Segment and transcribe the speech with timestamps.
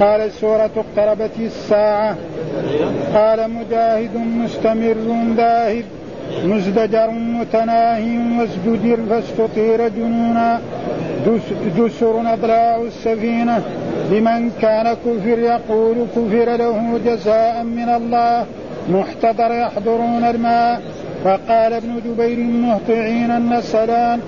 [0.00, 2.16] قال السورة اقتربت الساعة.
[3.14, 4.96] قال مجاهد مستمر
[5.36, 5.84] ذاهب
[6.44, 10.60] مزدجر متناهي وازدجر فاستطير جنونا.
[11.76, 13.62] جسر أضلاع السفينة.
[14.10, 18.46] لمن كان كفر يقول كفر له جزاء من الله
[18.88, 20.82] محتضر يحضرون الماء.
[21.24, 24.20] فقال ابن جبير مهطعين النسلان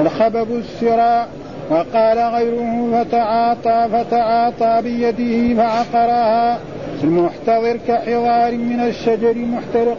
[0.00, 1.28] الخبب السراء.
[1.70, 6.58] وقال غيره فتعاطى فتعاطى بيده فعقرها.
[7.04, 9.96] المحتضر كحضار من الشجر محترق.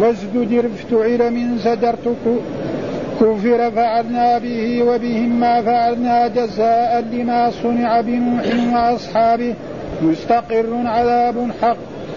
[0.00, 2.16] وازدجر افتعل من زجرت.
[3.20, 9.54] كفر فعلنا به وبهم ما فعلنا جزاء لما صنع بنوح وأصحابه.
[10.02, 11.76] مستقر عذاب حق.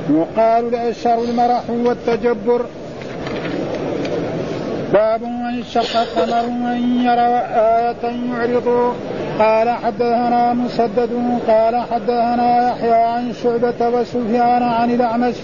[0.09, 2.65] يقال الاشهر المرح والتجبر.
[4.93, 8.95] باب من شق القمر من يرى آية يعرض
[9.39, 15.35] قال حدثنا مسدد قال حدثنا يحيى عن شعبة وسفيان عن الأعمش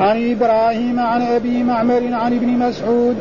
[0.00, 3.16] عن إبراهيم عن أبي معمر عن ابن مسعود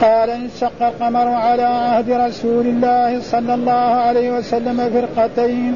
[0.00, 3.70] قال انشق القمر على عهد رسول الله صلى الله
[4.06, 5.74] عليه وسلم فرقتين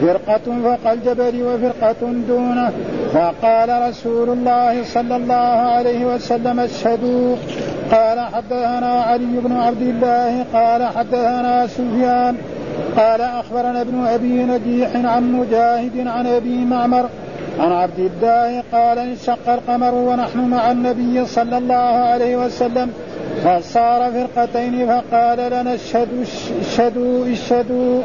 [0.00, 2.72] فرقة فوق الجبل وفرقة دونه.
[3.14, 7.36] فقال رسول الله صلى الله عليه وسلم اشهدوا.
[7.92, 12.36] قال حدثنا علي بن عبد الله قال حدثنا سفيان
[12.96, 17.08] قال أخبرنا ابن أبي نجيح عن مجاهد عن أبي معمر
[17.60, 21.74] عن عبد الله قال انشق القمر ونحن مع النبي صلى الله
[22.10, 22.90] عليه وسلم
[23.44, 26.22] فصار فرقتين فقال لنا اشهدوا
[26.60, 28.02] اشهدوا اشهدوا.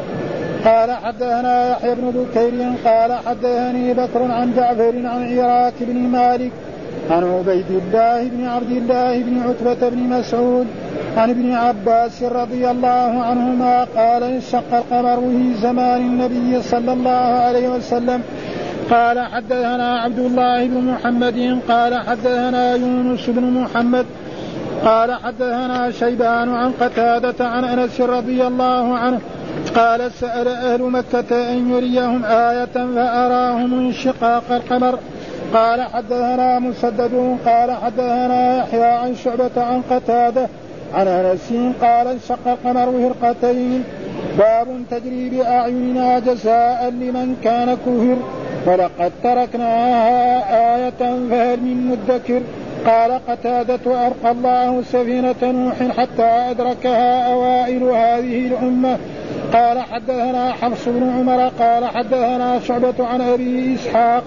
[0.64, 2.52] قال حدثنا يحيى بن بكير
[2.84, 6.52] قال حدثني بكر عن جعفر عن عراك بن مالك
[7.10, 10.66] عن عبيد الله بن عبد الله بن عتبة بن مسعود
[11.16, 17.68] عن ابن عباس رضي الله عنهما قال انشق القمر في زمان النبي صلى الله عليه
[17.68, 18.22] وسلم.
[18.90, 24.06] قال حدثنا عبد الله بن محمد قال حدثنا يونس بن محمد
[24.84, 29.20] قال حدثنا شيبان عن قتادة عن أنس رضي الله عنه
[29.76, 34.98] قال سأل أهل مكة أن يريهم آية فأراهم انشقاق القمر.
[35.54, 40.48] قال حدثنا مسدد قال حدثنا يحيى عن شعبة عن قتادة
[40.94, 41.52] عن أنس
[41.82, 43.84] قال انشق القمر فرقتين
[44.38, 48.16] باب تجري بأعيننا جزاء لمن كان كفر
[48.66, 52.42] ولقد تركناها آية فهل من مدكر.
[52.86, 58.98] قال قتادة أرقى الله سفينة نوح حتى أدركها أوائل هذه الأمة.
[59.52, 64.24] قال حدثنا حفص بن عمر قال حدثنا شعبة عن أبي إسحاق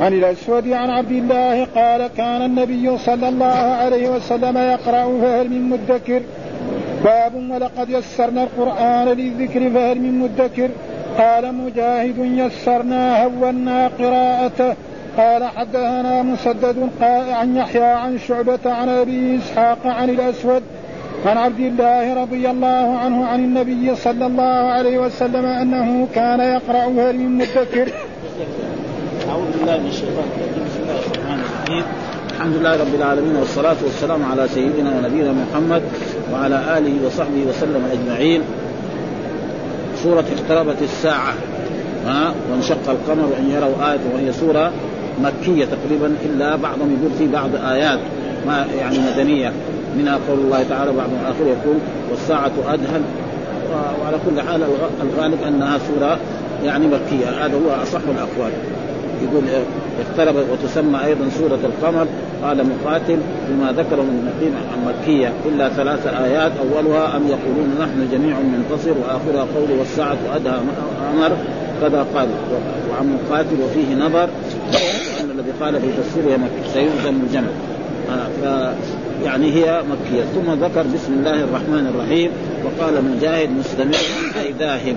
[0.00, 5.62] عن الأسود عن عبد الله قال كان النبي صلى الله عليه وسلم يقرأ فهل من
[5.62, 6.22] مدكر؟
[7.04, 10.68] باب ولقد يسرنا القرآن للذكر فهل من مدكر؟
[11.18, 14.76] قال مجاهد يسرنا هونا قراءته
[15.18, 20.62] قال حدثنا مسدد عن يحيى عن شعبة عن أبي إسحاق عن الأسود
[21.26, 26.84] عن عبد الله رضي الله عنه عن النبي صلى الله عليه وسلم أنه كان يقرأ
[26.84, 27.92] هل من مدكر
[29.28, 30.64] أعوذ بالله من الشيطان الرجيم.
[30.66, 31.84] بسم الله الرحمن الرحيم.
[32.30, 35.82] الحمد لله رب العالمين والصلاة والسلام على سيدنا ونبينا محمد
[36.32, 38.42] وعلى آله وصحبه وسلم أجمعين.
[40.02, 41.34] سورة اقتربت الساعة
[42.06, 44.72] ها؟ وانشق القمر أن يروا آية وهي سورة
[45.22, 47.98] مكية تقريبا إلا بعضهم يقول في بعض آيات
[48.46, 49.52] ما يعني مدنية.
[49.98, 51.76] منها قول الله تعالى بعض آخر يقول
[52.10, 53.04] والساعة أدهن.
[54.02, 54.62] وعلى كل حال
[55.02, 56.18] الغالب أنها سورة
[56.64, 57.44] يعني مكية.
[57.44, 58.52] هذا هو أصح الأقوال.
[59.22, 59.44] يقول
[60.00, 62.06] اقترب وتسمى أيضا سورة القمر
[62.42, 63.18] قال مقاتل
[63.48, 65.32] بما ذكره من نقيم عن مكية.
[65.46, 70.60] إلا ثلاث آيات أولها أم يقولون نحن جميع منتصر وآخرها قول والساعة ادهى
[71.14, 71.36] أمر.
[71.80, 72.28] كذا قال.
[72.90, 74.28] وعن مقاتل وفيه نظر
[75.20, 76.38] أن الذي قال في تفسيره
[76.74, 77.48] سيهزم الجمع.
[78.42, 78.44] ف
[79.24, 80.22] يعني هي مكية.
[80.22, 82.30] ثم ذكر بسم الله الرحمن الرحيم
[82.64, 83.98] وقال مجاهد مستمع
[84.42, 84.96] أي ذاهب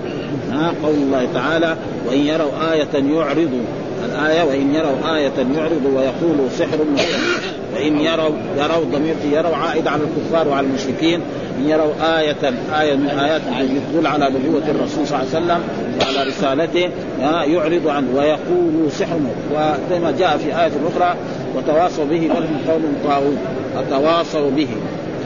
[0.51, 1.75] ها قول الله تعالى
[2.07, 3.65] وإن يروا آية يعرضوا.
[4.05, 6.77] الآية وإن يروا آية يعرضوا ويقولوا سحر
[7.75, 11.21] وإن يروا يروا ضمير يروا عائد على الكفار وعلى المشركين.
[11.59, 13.41] إن يروا آية آية من آيات
[13.93, 15.61] تدل على نبوة الرسول صلى الله عليه وسلم
[16.01, 16.89] وعلى رسالته
[17.53, 19.19] يعرض عنه ويقول سحر
[19.51, 21.15] وزي جاء في آية أخرى
[21.55, 23.37] وتواصوا به بل هم قوم طاغوت.
[23.77, 24.67] وتواصوا به.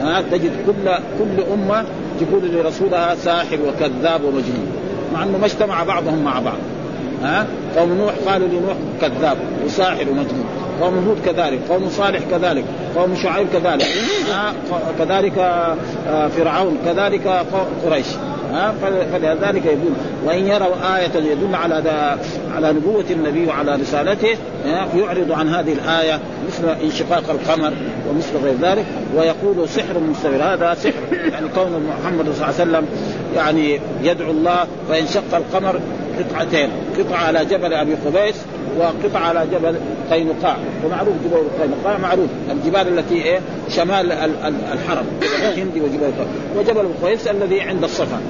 [0.00, 1.84] ها تجد كل كل أمة
[2.20, 4.66] تقول لرسولها ساحر وكذاب ومجنون.
[5.14, 6.58] مع أنه ما اجتمع بعضهم مع بعض.
[7.22, 7.46] ها؟
[7.76, 10.46] قوم نوح قالوا لنوح كذاب وساحر ومجنون.
[10.80, 12.64] قوم هود كذلك قوم صالح كذلك
[12.96, 13.86] قوم شعيب كذلك.
[14.32, 14.52] ها؟
[14.98, 17.44] كذلك آه، فرعون كذلك
[17.86, 18.06] قريش.
[18.52, 18.74] ها؟
[19.12, 19.92] فلذلك يقول
[20.26, 22.16] وإن يروا آية يدل على
[22.54, 24.36] على نبوة النبي وعلى رسالته
[24.96, 27.72] يعرض عن هذه الآية مثل انشقاق القمر
[28.10, 28.84] ومثل غير ذلك
[29.16, 30.42] ويقول سحر مستمر.
[30.42, 32.86] هذا سحر يعني كون محمد صلى الله عليه وسلم
[33.36, 35.80] يعني يدعو الله فينشق القمر
[36.18, 36.68] قطعتين
[36.98, 38.36] قطعة على جبل أبي قبيس
[38.78, 39.76] وقطعة على جبل
[40.10, 40.56] قينقاع.
[40.84, 42.28] ومعروف جبل قينقاع معروف.
[42.50, 44.12] الجبال التي إيه؟ شمال
[44.72, 46.12] الحرم الهند وجبل
[46.56, 48.20] وجبل قيس الذي عند الصفا.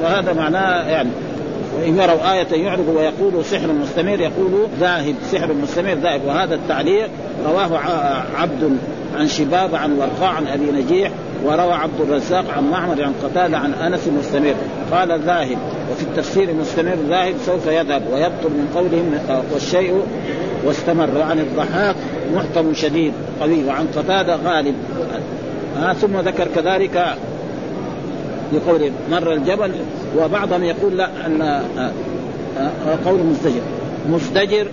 [0.00, 1.10] فهذا معناه يعني
[1.78, 6.20] وإن يروا آية يعرض ويقول سحر مستمر يقول ذاهب سحر مستمر ذاهب.
[6.26, 7.08] وهذا التعليق
[7.46, 7.78] رواه
[8.36, 8.76] عبد
[9.16, 11.10] عن شباب عن ورقاء عن أبي نجيح
[11.44, 14.54] وروى عبد الرزاق عن معمر عن قتادة عن أنس مستمر
[14.92, 15.58] قال ذاهب
[15.92, 20.02] وفي التفسير مستمر ذاهب سوف يذهب ويبطل من قولهم والشيء
[20.64, 21.08] واستمر.
[21.18, 21.96] وعن الضحاك
[22.34, 24.74] محكم شديد قوي وعن قتادة غالب.
[25.82, 27.16] آه ثم ذكر كذلك
[28.52, 29.72] بقول مر الجبل
[30.18, 31.90] وبعضهم يقول لا أن آه،
[32.58, 33.62] آه، قول مزدجر
[34.10, 34.66] مزدجر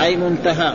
[0.00, 0.72] أي منتهى.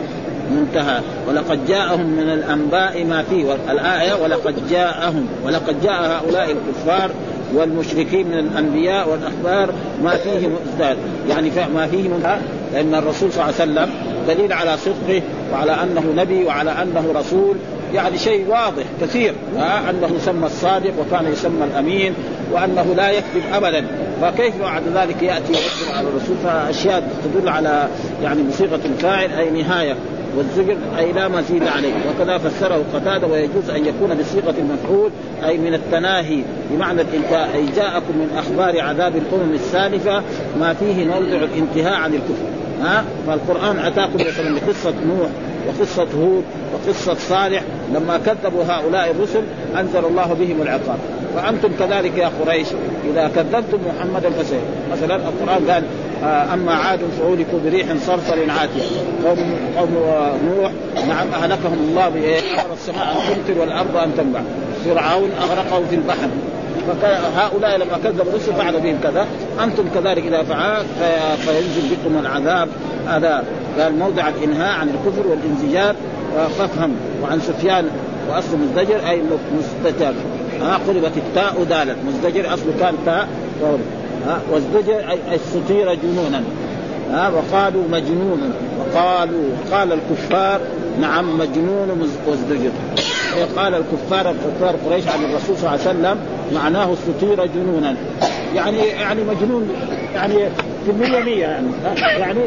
[0.51, 1.01] منتهى.
[1.27, 7.11] ولقد جاءهم من الأنباء ما فيه الايه ولقد جاءهم ولقد جاء هؤلاء الكفار
[7.53, 9.73] والمشركين من الأنبياء والأخبار
[10.03, 10.97] ما فيه مزداد
[11.29, 12.37] يعني ما فيه منتهى.
[12.73, 13.89] لأن الرسول صلى الله عليه وسلم
[14.27, 15.21] دليل على صدقه
[15.53, 17.55] وعلى أنه نبي وعلى أنه رسول.
[17.93, 19.33] يعني شيء واضح كثير.
[19.89, 22.13] أنه يسمى الصادق وكان يسمى الأمين
[22.51, 23.85] وأنه لا يكذب ابدا.
[24.21, 25.53] فكيف بعد ذلك يأتي
[25.97, 27.87] على الرسول؟ فأشياء تدل على
[28.23, 29.95] يعني بصيغة الفاعل أي نهاية.
[30.37, 31.93] والزجر أي لا مزيد عليه.
[32.09, 35.11] وكذا فسره قتادة ويجوز أن يكون بصيغة المفعول
[35.45, 40.23] أي من التناهي بمعنى الانتهاء أي جاءكم من أخبار عذاب الأمم السالفة
[40.59, 42.45] ما فيه موضع الانتهاء عن الكفر.
[42.81, 45.29] ها؟ فالقرآن أتاكم مثلا بقصة نوح
[45.67, 46.43] وقصة هود
[46.73, 49.41] وقصة صالح لما كذبوا هؤلاء الرسل
[49.79, 50.97] أنزل الله بهم العقاب.
[51.35, 52.67] فأنتم كذلك يا قريش
[53.11, 54.59] إذا كذبتم محمدا فسير
[54.91, 55.83] مثلا القرآن قال
[56.24, 58.81] أما عاد فاهلكوا بريح صرصر عاتيه
[59.25, 59.89] قوم قوم
[60.45, 60.71] نوح
[61.07, 62.39] نعم أهلكهم الله بإيه؟
[62.74, 64.42] السماء أن تمطر والأرض أن تنبع.
[64.86, 66.30] فرعون أغرقه في البحر.
[67.01, 69.27] فهؤلاء لما كذبوا الرسل فعل بهم كذا.
[69.63, 70.86] أنتم كذلك إذا فعلت
[71.45, 72.69] فينزل بكم العذاب.
[73.07, 73.44] هذا
[73.80, 75.95] قال موضع الإنهاء عن الكفر والانزجار
[76.57, 76.95] فافهم.
[77.24, 77.86] وعن سفيان
[78.30, 79.21] وأصل مزدجر أي
[79.60, 80.13] مستتر
[80.62, 81.98] ها قلبت التاء دالت.
[82.07, 83.27] مزدجر اصله كان تاء
[84.25, 86.44] ها وازدجر استطير جنونا
[87.12, 90.62] ها وقالوا مجنون وقالوا قال الكفار
[91.01, 92.71] نعم مجنون وازدجر.
[93.57, 96.18] قال الكفار كفار قريش عن الرسول صلى الله عليه وسلم
[96.54, 97.95] معناه استطير جنونا.
[98.56, 99.69] يعني يعني مجنون
[100.13, 100.36] يعني
[100.86, 101.68] في المية مية يعني
[102.01, 102.39] يعني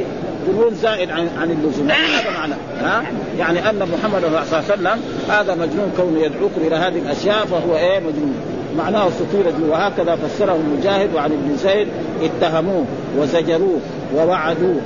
[0.48, 1.90] جنون زائد عن عن اللزوم.
[1.90, 3.02] هذا معنى ها
[3.38, 7.76] يعني أن محمد صلى الله عليه وسلم هذا مجنون كونه يدعوكم إلى هذه الأشياء فهو
[7.76, 8.34] إيه مجنون.
[8.78, 11.88] معناه جنون وهكذا فسره مجاهد وعن ابن زيد
[12.22, 12.84] اتهموه
[13.18, 13.80] وزجروه
[14.16, 14.80] ووعدوه.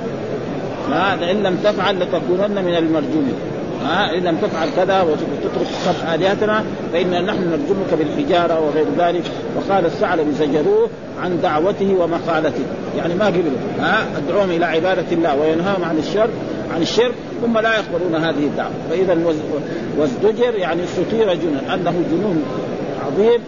[0.91, 3.35] هذا ان لم تفعل لتكونن من المرجومين.
[3.85, 6.63] ها إن لم تفعل كذا وتترك سب آلهتنا
[6.93, 9.23] فانا نحن نرجمك بالحجارة وغير ذلك.
[9.57, 10.89] وقال الثعلب زجروه
[11.23, 12.63] عن دعوته ومقالته
[12.97, 16.29] يعني ما قبلوا ها ادعوهم إلى عبادة الله وينهاهم عن الشر
[16.75, 18.71] عن الشرك ثم لا يقبلون هذه الدعوة.
[18.89, 19.17] فإذا
[19.97, 22.43] وازدجر يعني استطير جنون أنه جنون
[23.05, 23.39] عظيم.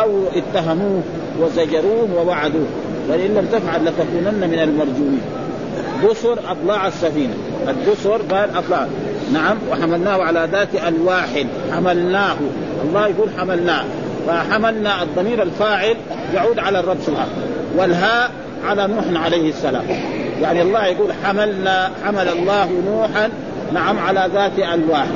[0.00, 1.02] أو اتهموه
[1.40, 2.66] وزجروه ووعدوه.
[3.08, 5.20] وان لم تفعل لتكونن من المرجومين.
[6.04, 7.34] دسر اضلاع السفينة.
[7.68, 8.86] الدسر قال اضلاع
[9.32, 11.28] نعم وحملناه على ذات الواح.
[11.72, 12.36] حملناه.
[12.84, 13.84] الله يقول حملناه.
[14.26, 15.96] فحملنا الضمير الفاعل
[16.34, 17.30] يعود على الرب سبحانه
[17.76, 18.30] والهاء
[18.66, 19.84] على نوح عليه السلام.
[20.42, 23.30] يعني الله يقول حملنا حمل الله نوحا
[23.74, 25.06] نعم على ذات الواح.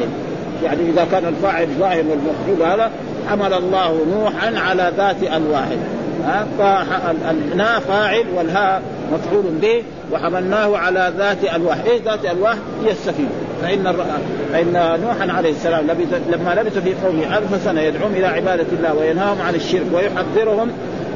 [0.65, 2.91] يعني إذا كان الفاعل ظاهر والمفعول هذا
[3.31, 5.69] حمل الله نوحا على ذات ألواح.
[6.59, 8.83] فالنا فاعل والهاء
[9.13, 9.83] مفعول به
[10.13, 13.29] وحملناه على ذات ألواح، إيش ذات ألواح؟ هي السفينة،
[13.63, 13.95] فإن
[14.53, 15.87] فإن نوحا عليه السلام
[16.33, 20.71] لما لبث في قومه ألف سنة يدعوهم إلى عبادة الله وينهاهم عن الشرك ويحذرهم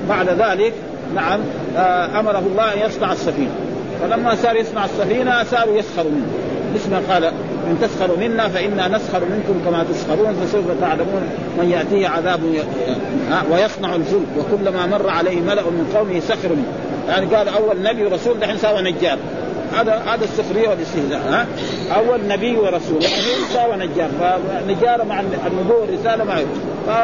[0.08, 0.72] بعد ذلك
[1.14, 1.40] نعم
[1.76, 3.54] آه، أمره الله أن يصنع السفينة،
[4.02, 6.26] فلما صار يصنع السفينة صاروا يسخروا منه،
[6.74, 7.32] مثل ما قال
[7.70, 11.22] إن تسخروا منا فإنا نسخر منكم كما تسخرون فسوف تعلمون
[11.58, 12.40] من يأتيه عذاب
[13.50, 14.20] ويصنع الفلك.
[14.38, 16.72] وكلما مر عليه ملأ من قومه سخروا منه
[17.08, 19.18] يعني قال أول نبي ورسول دحين سوى نجار.
[19.80, 21.46] هذا هذا السخرية والاستهزاء ها؟
[21.96, 23.02] أول نبي ورسول.
[23.02, 23.14] يعني
[23.52, 26.44] سوى نجار فالنجاره مع النبوة والرسالة معه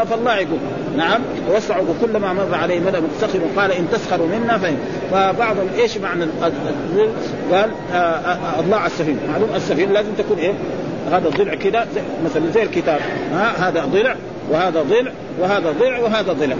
[0.05, 0.59] فالله يقول
[0.97, 4.77] نعم وسعوا كلما مر عليه ملا متسخر قال إن تسخروا منا فهم
[5.11, 6.25] فبعضهم إيش معنى
[7.53, 9.19] قال آه، آه، أضلاع السفينة.
[9.33, 10.53] معلوم السفينة لازم تكون إيه؟
[11.13, 11.87] هذا ضلع كذا
[12.25, 13.01] مثلا زي الكتاب
[13.33, 14.17] ها؟ هذا ضلع
[14.51, 16.57] وهذا ضلع وهذا ضلع وهذا ضلع.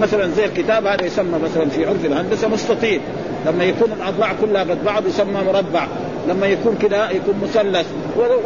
[0.00, 3.00] مثلا زي الكتاب هذا يسمى مثلا في عرف الهندسة مستطيل.
[3.46, 5.86] لما يكون الاضلاع كلها قد بعض يسمى مربع
[6.28, 7.86] لما يكون كذا يكون مثلث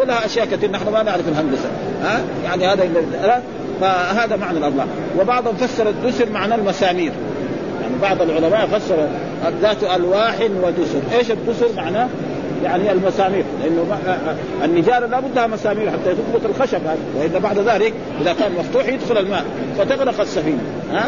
[0.01, 1.69] ولها أشياء كثير نحن ما نعرف الهندسة.
[2.03, 3.43] ها؟ يعني هذا
[3.81, 4.87] فهذا معنى الاضلاع
[5.21, 7.13] وبعضهم فسر الدسر معنى المسامير.
[7.83, 9.09] يعني بعض العلماء فسر
[9.63, 11.19] ذات ألواح ودسر.
[11.19, 12.09] إيش الدسر معناه
[12.65, 13.45] يعني المسامير.
[13.63, 13.99] لأنه
[14.65, 16.81] النجاره لابد لها مسامير حتى تثبت الخشب.
[16.87, 19.45] هذا وإلا بعد ذلك إذا كان مفتوح يدخل الماء
[19.79, 20.63] فتغرق السفينة.
[20.93, 21.05] ها؟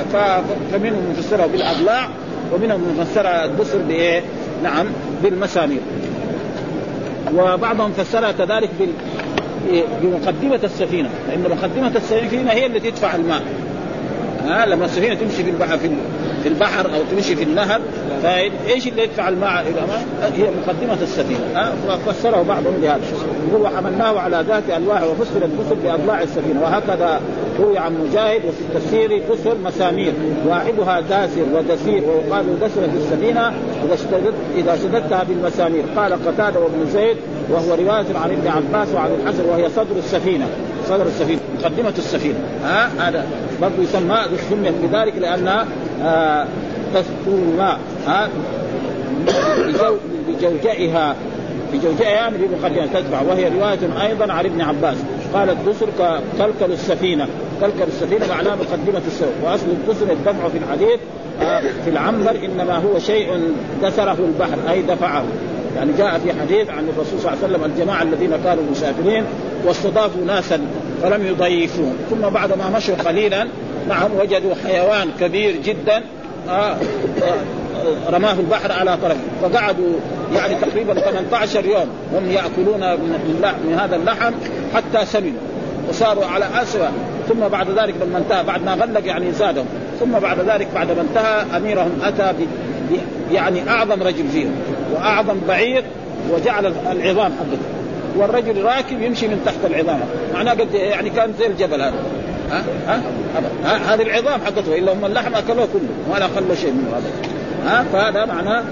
[0.73, 2.09] فمنهم مفسرها بالأضلاع
[2.53, 4.23] ومنهم مفسرها الدسر بإيه؟
[4.63, 4.87] نعم
[5.23, 5.81] بالمسامير
[7.35, 8.89] وبعضهم فسرها كذلك بال
[10.03, 13.43] بمقدمة السفينة لأن مقدمة السفينة هي التي تدفع الماء
[14.47, 15.79] ها لما السفينة تمشي في البحر
[16.43, 17.81] في البحر أو تمشي في النهر
[18.23, 19.81] فإيش اللي يدفع الماء إلى
[20.37, 21.41] هي مقدمة السفينة.
[21.55, 21.73] ها؟
[22.07, 23.01] فسره بعضهم بهذا
[23.49, 26.63] يقول وحملناه على ذات ألواح وفسر الكسر بأضلاع السفينة.
[26.63, 27.21] وهكذا
[27.61, 30.13] روي عن مجاهد وفي التفسير كسر مسامير.
[30.47, 33.53] واحدها داسر ودسير ويقال دسر في السفينة
[33.85, 35.85] إذا شددت إذا شددتها بالمسامير.
[35.97, 37.17] قال قتادة وابن زيد
[37.51, 40.47] وهو رواية عن ابن عباس وعن الحسن وهي صدر السفينة.
[40.89, 42.39] صدر السفينة مقدمة السفينة.
[42.65, 43.27] ها؟ هذا.
[43.63, 44.19] برضه يسمى
[44.51, 45.67] سميت بذلك لانها
[46.03, 46.47] آه
[46.95, 48.29] تسقو الماء ها
[50.29, 51.15] بجوجئها
[51.73, 54.97] بجوجئها من بمقدمه تدفع وهي رواية أيضا عن ابن عباس.
[55.35, 55.87] قال الدسر
[56.39, 57.29] كلكل السفينة.
[57.61, 61.01] كلكل السفينة معناه مقدمة السوق وأصل الدسر الدفع في الحديث
[61.43, 63.53] آه في العنبر إنما هو شيء
[63.83, 65.25] دسره البحر أي دفعه.
[65.77, 69.25] يعني جاء في حديث عن الرسول صلى الله عليه وسلم الجماعة الذين كانوا مسافرين
[69.65, 70.61] واستضافوا ناسا
[71.03, 71.93] فلم يضيفوا.
[72.11, 73.47] ثم بعد ما مشوا قليلا
[73.89, 76.03] نعم وجدوا حيوان كبير جدا
[76.49, 76.77] آه، آه،
[78.11, 79.17] رماه البحر على طرف.
[79.43, 79.93] فقعدوا
[80.35, 84.33] يعني تقريبا 18 يوم هم يأكلون من, من هذا اللحم
[84.75, 85.41] حتى سمنوا
[85.89, 86.89] وصاروا على اسوء
[87.29, 89.67] ثم بعد ذلك لما انتهى بعد ما غلق يعني زادهم.
[90.01, 92.33] ثم بعد ذلك بعد ما انتهى أميرهم أتى
[93.33, 94.53] يعني أعظم رجل فيهم
[94.95, 95.85] وأعظم بعير
[96.31, 97.76] وجعل العظام حقته
[98.17, 100.01] والرجل راكب يمشي من تحت العظام.
[100.35, 101.95] معناه قد يعني كان زي الجبل هذا.
[102.51, 102.63] ها؟
[103.65, 104.79] ها؟ هذه العظام حقته.
[104.79, 106.15] إلا هم اللحم أكلوه كله.
[106.15, 107.11] ولا خلوا شيء منه هذا.
[107.67, 108.63] ها؟ فهذا معناه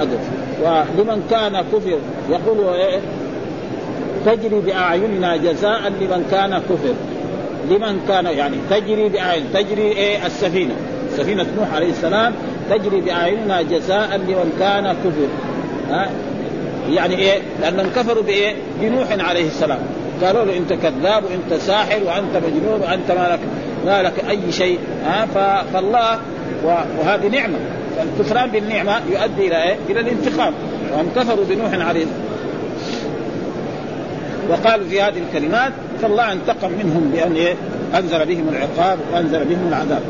[0.00, 0.18] أدب
[0.62, 1.98] ولمن كان كفر
[2.30, 3.00] يقول إيه؟
[4.26, 6.94] تجري بأعيننا جزاء لمن كان كفر.
[7.70, 9.44] لمن كان يعني تجري بأعين.
[9.54, 10.74] تجري إيه؟ السفينة.
[11.16, 12.34] سفينة نوح عليه السلام
[12.70, 15.28] تجري بأعيننا جزاء لمن كان كفر.
[15.90, 16.10] ها؟
[16.88, 19.78] يعني إيه؟ لأنهم كفروا بإيه؟ بنوح عليه السلام
[20.24, 23.40] قالوا له أنت كذاب وأنت ساحر وأنت مجنون وأنت ما لك
[23.86, 25.26] ما لك أي شيء ها
[25.72, 26.18] فالله
[26.64, 27.58] وهذه نعمة
[27.96, 30.54] فالكفران بالنعمة يؤدي إلى إيه؟ إلى الانتقام
[30.92, 32.06] وهم كفروا بنوح عليه
[34.50, 37.54] وقالوا في هذه الكلمات فالله انتقم منهم بأن إيه؟
[37.94, 40.02] أنزل بهم العقاب وأنزل بهم العذاب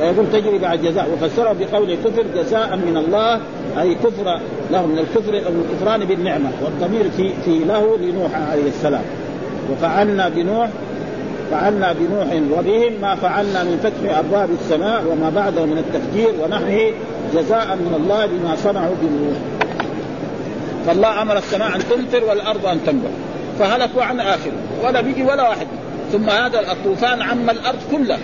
[0.00, 3.40] ويقول تجري بعد جزاء وفسره بقول كفر جزاء من الله
[3.80, 9.04] أي كفر له من الكفر من الكفران بالنعمة والضمير في في له لنوح عليه السلام.
[9.72, 10.68] وفعلنا بنوح
[11.50, 16.92] فعلنا بنوح وبهم ما فعلنا من فتح أبواب السماء وما بعده من التفجير ونحوه
[17.34, 19.36] جزاء من الله بما صنعوا بنوح.
[20.86, 23.10] فالله أمر السماء أن تمطر والأرض أن تنبت.
[23.58, 24.58] فهلكوا عن آخره.
[24.84, 25.66] ولا بيجي ولا واحد.
[26.12, 28.18] ثم هذا الطوفان عم الأرض كلها.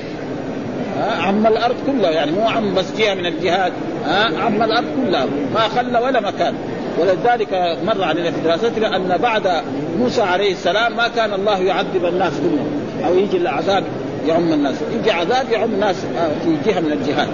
[1.20, 3.72] عم الأرض كلها يعني مو عم بس جهة من الجهات
[4.06, 6.54] ها عم الأرض كلها ما خلى ولا مكان.
[6.98, 9.62] ولذلك مر علينا في دراستنا أن بعد
[9.98, 12.66] موسى عليه السلام ما كان الله يعذب الناس كلهم
[13.06, 13.84] أو يجي العذاب
[14.26, 14.74] يعم الناس.
[15.00, 15.96] يجي عذاب يعم الناس
[16.44, 17.28] في جهة من الجهات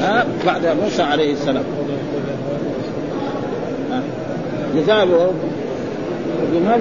[0.00, 1.64] ها بعد موسى عليه السلام.
[4.76, 5.32] جزاء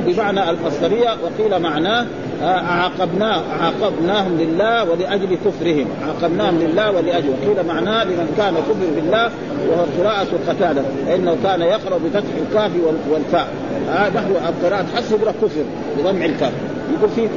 [0.06, 2.06] بمعنى المصدريه وقيل معناه
[2.50, 5.88] عاقبناه عاقبناهم لله ولأجل كفرهم.
[6.08, 9.32] عاقبناهم لله ولاجل قيل معناه لمن كان كفر بالله
[9.70, 10.84] وهو قراءة قتادة.
[11.08, 12.72] فإنه كان يقرأ بفتح الكاف
[13.10, 13.48] والفاء.
[13.90, 15.64] آه نحو القراءة حسب كفر
[15.98, 16.52] بضم الكاف.
[16.94, 17.28] يقول في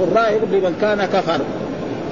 [0.00, 1.40] قراء يقول لمن كان كفر.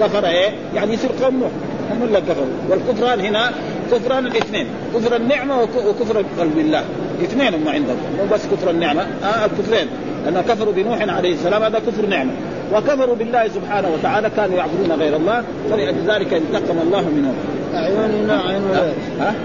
[0.00, 1.50] كفر إيه؟ يعني يصير قوم نوح
[1.90, 2.46] هم اللي كفروا.
[2.68, 3.50] والكفران هنا
[3.92, 4.66] كفران الاثنين.
[4.94, 6.24] كفر النعمة وكفر
[6.56, 6.84] بالله
[7.22, 7.96] اثنين هم عندهم.
[8.18, 9.86] مو بس كفر النعمة آه الكفرين.
[10.24, 12.30] لأن كفروا بنوح عليه السلام هذا كفر نعمة.
[12.74, 17.34] وكفروا بالله سبحانه وتعالى كانوا يعبدون غير الله فلذلك انتقم الله منهم.
[17.74, 18.62] أعيننا عين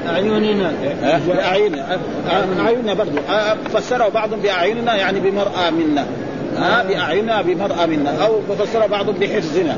[0.08, 0.72] أعيننا.
[1.39, 2.00] أعيننا
[2.60, 3.17] أعيننا برضو.
[3.74, 6.05] فسروا بعضهم بأعيننا يعني بمرأة منا.
[6.58, 8.25] ها؟ بأعيننا بمرأة منا.
[8.25, 9.77] أو فسر بعضهم بحفظنا.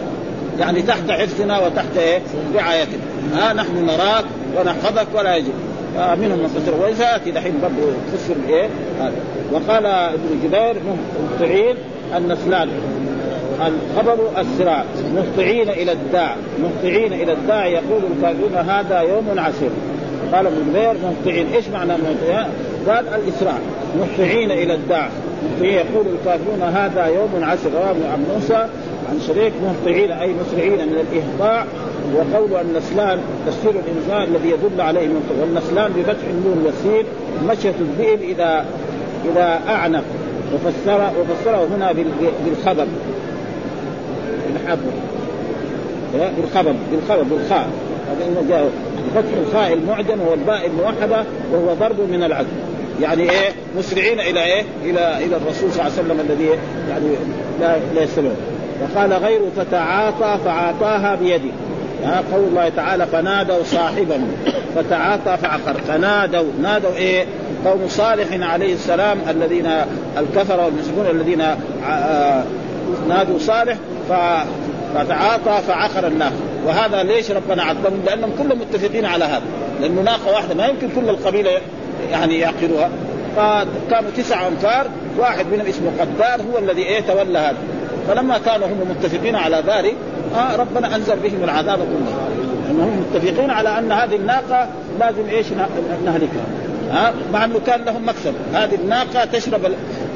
[0.60, 2.20] يعني تحت حفظنا وتحت إيه؟
[2.56, 3.00] رعايتنا.
[3.36, 4.26] ها؟ نحن نراك
[4.58, 5.54] ونحفظك ولا يجب.
[5.98, 8.68] منهم من فسر وسياتي دحين برضه فسر إيه
[9.00, 9.14] هذا.
[9.52, 10.76] وقال ابن جبير
[11.40, 11.76] تعين
[12.18, 12.70] النسلان.
[13.68, 14.84] الخبر السراع
[15.16, 16.36] مهطعين إلى الداع.
[16.62, 19.70] مهطعين إلى الداع يقول الكافرون هذا يوم عسير
[20.34, 22.48] قال ابن جبير مهطعين إيش معنى مهطعين؟
[22.88, 23.58] قال الاسراع
[24.00, 25.10] مهطعين إلى الداع.
[25.62, 28.68] يقول الكافرون هذا يوم عسر رواه عن موسى
[29.10, 29.54] عن شريك.
[29.64, 31.66] مهطعين أي مسرعين من الإهطاع.
[32.16, 35.10] وقول النسلان تفسير الانسان الذي يدل عليه
[35.42, 37.06] والنسلان بفتح النون والسين
[37.48, 38.66] مشية الذئب إذا
[39.32, 40.04] إذا أعنق.
[40.54, 42.88] وفسر وفسره هنا بالخبر.
[44.54, 44.92] بالحبر.
[46.38, 46.74] بالخبر.
[46.92, 47.24] بالخبر.
[47.24, 47.70] بالخاء.
[48.10, 48.70] هذا
[49.16, 52.48] فتح الخاء المعجم والباء الموحدة وهو ضرب من العدل
[53.02, 56.50] يعني إيه؟ مسرعين إلى إيه؟ إلى إلى الرسول صلى الله عليه وسلم الذي
[56.90, 57.06] يعني
[57.60, 58.30] لا لا يستمع
[58.82, 61.52] وقال غيره فتعاطى فعاطاها بيده.
[62.04, 64.32] ها قول الله تعالى فنادوا صاحبهم.
[64.76, 65.82] فتعاطى فعقر.
[65.88, 66.52] فنادوا.
[66.62, 67.26] نادوا إيه؟
[67.66, 69.68] قوم صالح عليه السلام الذين
[70.18, 71.42] الكفر والمشركون الذين
[71.90, 72.44] آه،
[73.10, 73.78] نادوا صالح
[74.96, 76.34] فتعاطى فعقر الناس.
[76.66, 79.44] وهذا ليش ربنا عذبهم؟ لأنهم كلهم متفقين على هذا.
[79.82, 81.52] لأنه ناقه واحدة ما يمكن كل القبيلة
[82.12, 82.90] يعني يعقلوها
[83.36, 84.88] فكانوا تسع أنفار
[85.18, 87.58] واحد منهم اسمه قدار هو الذي إيه تولى هذا.
[88.08, 89.96] فلما كانوا هم متفقين على ذلك
[90.36, 92.14] آه ربنا أنزل بهم العذاب كله.
[92.72, 94.68] إنهم متفقين على أن هذه الناقة
[95.00, 95.46] لازم إيش
[96.06, 96.46] نهلكها.
[96.92, 98.34] ها آه مع إنه كان لهم مكسب.
[98.54, 99.62] هذه الناقة تشرب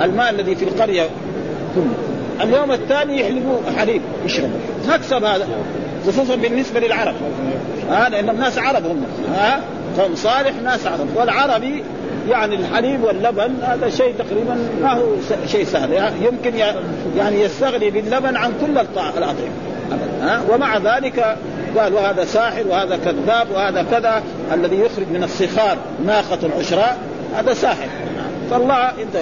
[0.01, 1.03] الماء الذي في القرية.
[1.75, 1.93] كله
[2.41, 4.59] اليوم الثاني يحلبوا حليب يشربوا.
[4.89, 5.47] مكسب هذا
[6.07, 7.15] خصوصا بالنسبة للعرب.
[7.89, 9.03] ها آه لانهم ناس عرب هم.
[9.33, 11.07] ها آه قوم صالح ناس عرب.
[11.15, 11.83] والعربي
[12.29, 15.03] يعني الحليب واللبن هذا شيء تقريبا ما هو
[15.47, 15.91] شيء سهل.
[15.91, 16.53] يعني يمكن
[17.17, 19.35] يعني يستغني باللبن عن كل الأطعمة.
[20.21, 21.37] ها؟ ومع ذلك
[21.77, 26.97] قال وهذا ساحر وهذا كذاب وهذا كذا الذي يخرج من الصخار ناقة عشراء
[27.35, 27.87] هذا ساحر.
[28.51, 29.17] فالله انت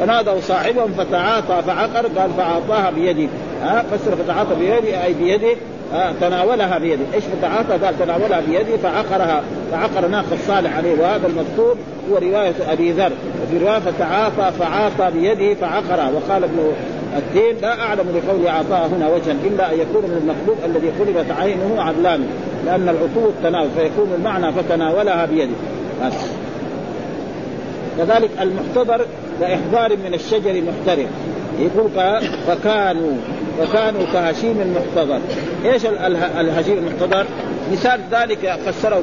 [0.00, 3.28] فنادوا صاحبهم فتعاطى فعقر قال فاعطاها بيده
[3.62, 5.56] ها؟ فسر فتعاطى بيده أي بيده
[6.20, 11.00] تناولها بيده، إيش فتعاطى؟ قال تناولها بيده فعقرها فعقر ناقة الصالح عليه.
[11.00, 11.76] وهذا المذكور
[12.10, 13.12] هو رواية أبي ذر.
[13.42, 16.10] وفي رواية فتعاطى فعاطى بيده فعقرها.
[16.10, 16.72] وقال ابن
[17.16, 21.82] الدين لا أعلم لقول اعطاها هنا وجها إلا أن يكون من المخلوق الذي قلبت عينه
[21.82, 22.26] عدلان
[22.66, 25.52] لأن العطو التناول فيكون المعنى فتناولها بيده.
[27.98, 29.06] كذلك المحتضر
[29.40, 31.06] كإحضار من الشجر محترم
[31.58, 31.90] يقول
[32.46, 33.12] فكانوا
[33.58, 35.20] فكانوا كهشيم المحتضر.
[35.64, 35.86] إيش
[36.40, 37.26] الهشيم المحتضر؟
[37.72, 39.02] مثال ذلك فسره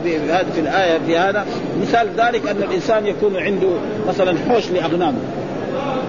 [0.53, 1.45] في الآية في هذا.
[1.81, 3.69] مثال ذلك أن الإنسان يكون عنده
[4.07, 5.19] مثلا حوش لأغنامه.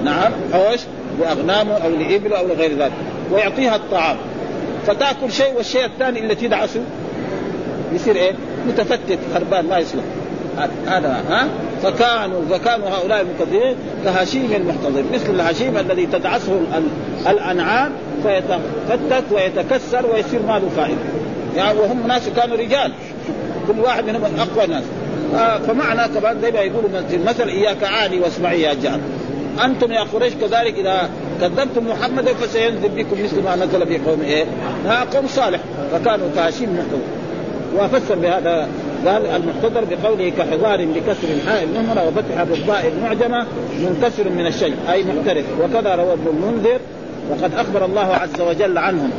[0.05, 0.81] نعم حوش.
[1.21, 2.93] لأغنامه أو لإبله أو لغير ذلك
[3.33, 4.17] ويعطيها الطعام.
[4.87, 6.81] فتأكل شيء والشيء الثاني اللي تدعسه
[7.93, 8.33] يصير إيه؟
[8.69, 10.05] متفتت خربان ما يصلح.
[10.87, 11.49] هذا ها؟
[11.83, 15.05] فكانوا فكانوا هؤلاء المكذبين كهشيم المحتضر.
[15.15, 16.61] مثل الهشيم الذي تدعسه
[17.29, 21.01] الأنعام فيتفتت ويتكسر ويصير ما له فائدة.
[21.57, 22.93] يعني وهم ناس كانوا رجال.
[23.69, 24.85] كل واحد منهم أقوى ناس.
[25.35, 29.01] آه فمعنى كمان زي ما يقولوا المثل إياك عاني واسمعي يا جار
[29.65, 31.11] أنتم يا قريش كذلك إذا
[31.41, 34.45] كذبتم محمدا فسينزل بكم مثل ما نزل بقوم إيه؟
[35.15, 35.61] قوم صالح.
[35.93, 37.23] فكانوا كهشيم محتضر
[37.77, 38.69] وفسر بهذا
[39.07, 43.47] قال المحتضر بقوله كحضار بكسر الحاء المهملة وفتح بالضاء المعجمة
[43.81, 45.45] منكسر من الشيء أي محترف.
[45.63, 46.79] وكذا روى ابن المنذر.
[47.31, 49.11] وقد أخبر الله عز وجل عنهم.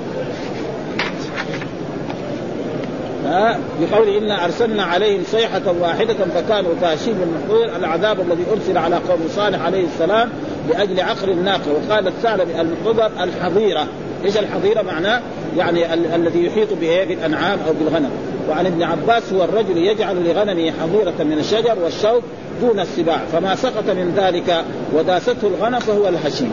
[3.81, 9.65] بقول إنا أرسلنا عليهم صيحة واحدة فكانوا كاشيم المحضر العذاب الذي أرسل على قوم صالح
[9.65, 10.29] عليه السلام
[10.69, 11.61] لأجل عقر الناقة.
[11.89, 13.87] وقال الثعلب المحضر الحظيرة.
[14.25, 15.21] إيش الحظيرة؟ معناه
[15.57, 18.09] يعني ال- الذي يحيط به بالأنعام أو بالغنم.
[18.49, 22.23] وعن ابن عباس هو الرجل يجعل لغنمه حظيرة من الشجر والشوك
[22.61, 26.51] دون السباع فما سقط من ذلك وداسته الغنم فهو الهشيم.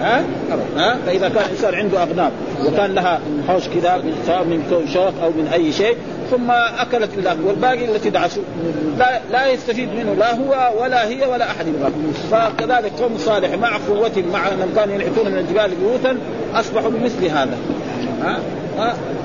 [0.00, 0.24] ها؟
[0.76, 2.30] ها؟ فإذا كان الإنسان عنده أغنام
[2.66, 5.96] وكان لها حوش كذا سواء من شوك أو من أي شيء
[6.30, 8.42] ثم أكلت الله والباقي التي دعسوا
[8.98, 11.92] لا لا يستفيد منه لا هو ولا هي ولا أحد يبغى.
[12.30, 16.16] فكذلك قوم صالح مع قوتهم مع انهم كانوا ينحتون من الجبال بيوتا
[16.54, 17.58] أصبحوا بمثل هذا.
[18.22, 18.38] ها؟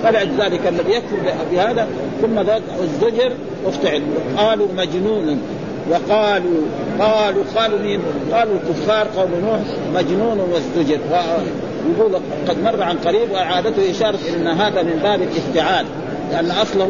[0.04, 1.18] فلذلك الذي يكفر
[1.52, 1.88] بهذا
[2.22, 3.32] ثم ذات الزجر
[3.66, 4.02] افتعل
[4.38, 5.42] قالوا مجنون.
[5.90, 6.62] وقالوا
[7.00, 8.00] قالوا قالوا مين؟
[8.32, 9.60] قالوا الكفار قوم نوح
[9.96, 15.86] مجنون وازدجر ويقول قد مر عن قريب وأعادته إشارة إن هذا من باب الافتعال
[16.32, 16.90] لأن أصله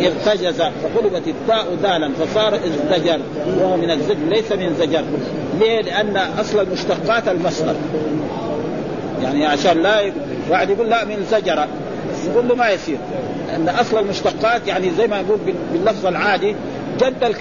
[0.00, 3.18] ارتجز فقلبت التاء دالا فصار ازدجر
[3.58, 5.04] وهو من الزجر ليس من زجر
[5.60, 7.74] ليه؟ لأن أصل المشتقات المصدر
[9.22, 10.12] يعني عشان لا
[10.50, 11.66] واحد يقول لا من زجر
[12.26, 12.98] يقول له ما يصير
[13.48, 15.38] لأن أصل المشتقات يعني زي ما يقول
[15.72, 16.54] باللفظ العادي
[17.00, 17.34] جد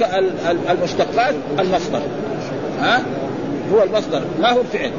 [0.70, 2.02] المشتقات المصدر.
[2.80, 3.04] ها؟
[3.74, 4.92] هو المصدر ما هو الفعل.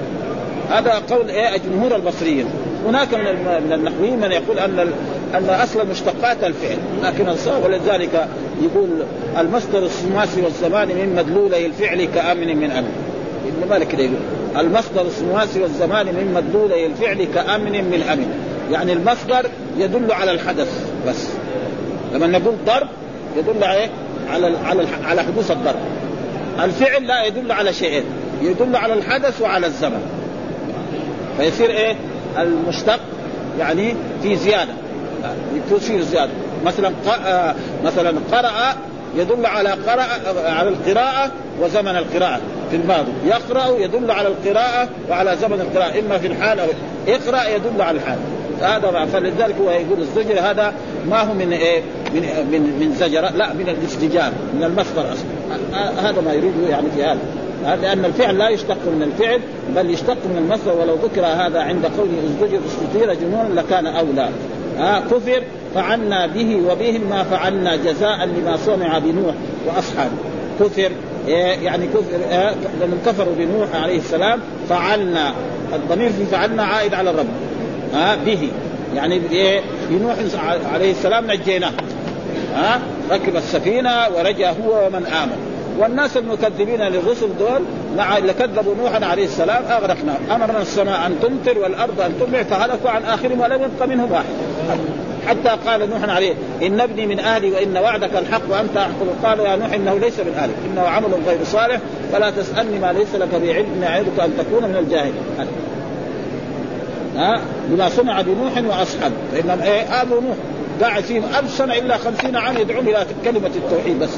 [0.71, 2.47] هذا قول إيه؟ جمهور البصريين.
[2.87, 4.93] هناك من النحويين من يقول أن
[5.35, 6.79] أن أصل مشتقات الفعل.
[7.03, 7.29] لكن
[7.64, 8.29] ولذلك
[8.62, 8.88] يقول
[9.38, 12.93] المصدر الثلاثي والزمان من مدلولي الفعل كأمن من أمن.
[13.47, 14.17] ابن مالك كده يقول
[14.59, 18.29] المصدر الثلاثي والزمان من مدلولي الفعل كأمن من أمن.
[18.73, 21.29] يعني المصدر يدل على الحدث بس.
[22.14, 22.88] لما نقول ضرب
[23.37, 23.88] يدل على
[24.33, 25.81] على على على حدوث الضرب.
[26.65, 28.05] الفعل لا يدل على شيئين
[28.43, 30.03] يدل على الحدث وعلى الزمن.
[31.39, 31.97] فيصير إيه؟
[32.39, 33.01] المشتق
[33.59, 34.73] يعني في زيادة.
[35.71, 36.33] تصير زيادة.
[36.65, 36.93] مثلا
[37.27, 38.77] آه، مثلا قرأ
[39.17, 40.07] يدل على قرأ
[40.51, 42.41] على القراءة وزمن القراءة.
[42.71, 45.99] في الماضي يقرأ يدل على القراءة وعلى زمن القراءة.
[46.01, 46.69] إما في الحال أو
[47.09, 48.19] اقرأ يدل على الحال.
[48.64, 50.74] هذا فلذلك هو يقول الزجر هذا
[51.11, 51.83] ما هو من إيه؟
[52.14, 52.20] من
[52.53, 56.11] من من زجر لا من الاستجار من المصدر أصلا.
[56.11, 57.18] هذا ما يريده يعني في هذا.
[57.83, 59.40] لأن الفعل لا يشتق من الفعل
[59.77, 60.81] بل يشتق من المصدر.
[60.81, 64.29] ولو ذكر هذا عند قوله ازدجر استثير جنون لكان أولى.
[64.79, 65.42] ها كفر
[65.74, 69.35] فعلنا به وبهم ما فعلنا جزاء لما صنع بنوح
[69.66, 70.16] وأصحابه.
[70.61, 70.90] كفر
[71.62, 72.18] يعني كفر
[72.81, 75.33] لما كفروا بنوح عليه السلام فعلنا.
[75.74, 77.27] الضمير في فعلنا عائد على الرب.
[77.95, 78.51] ها به.
[78.95, 79.21] يعني
[79.91, 80.17] بنوح
[80.73, 81.73] عليه السلام نجيناه.
[82.55, 82.81] ها
[83.11, 85.55] ركب السفينة ورجع هو ومن آمن.
[85.79, 87.63] والناس المكذبين للرسل دول
[87.97, 92.91] مع اللي كذبوا نوحا عليه السلام اغرقنا أمرنا السماء أن تمطر والأرض أن تمع فهلكوا
[92.91, 94.25] عن آخرهم ولم يبق منهم واحد
[95.27, 99.07] حتى قال نوح عليه إن ابني من أهلي وإن وعدك الحق وأنت أحكم.
[99.25, 101.79] قال يا نوح إنه ليس من أهلك إنه عمل غير صالح
[102.13, 105.15] فلا تسألني ما ليس لك بعلم أعظك أن تكون من الجاهلين.
[107.16, 110.37] ها؟ بما صنع بنوح واصحابه فانهم إيه ابو نوح
[110.83, 114.11] قاعد فيهم ألف سنة إلا خمسين عام يدعون إلى كلمة التوحيد بس.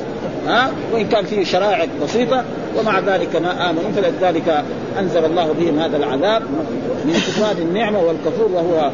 [0.46, 2.44] ها؟ وإن كان فيه شرائع بسيطة
[2.78, 3.90] ومع ذلك ما آمنوا.
[3.96, 4.64] فلذلك
[4.98, 6.42] أنزل الله بهم هذا العذاب
[7.04, 8.90] من كفران النعمة والكفور وهو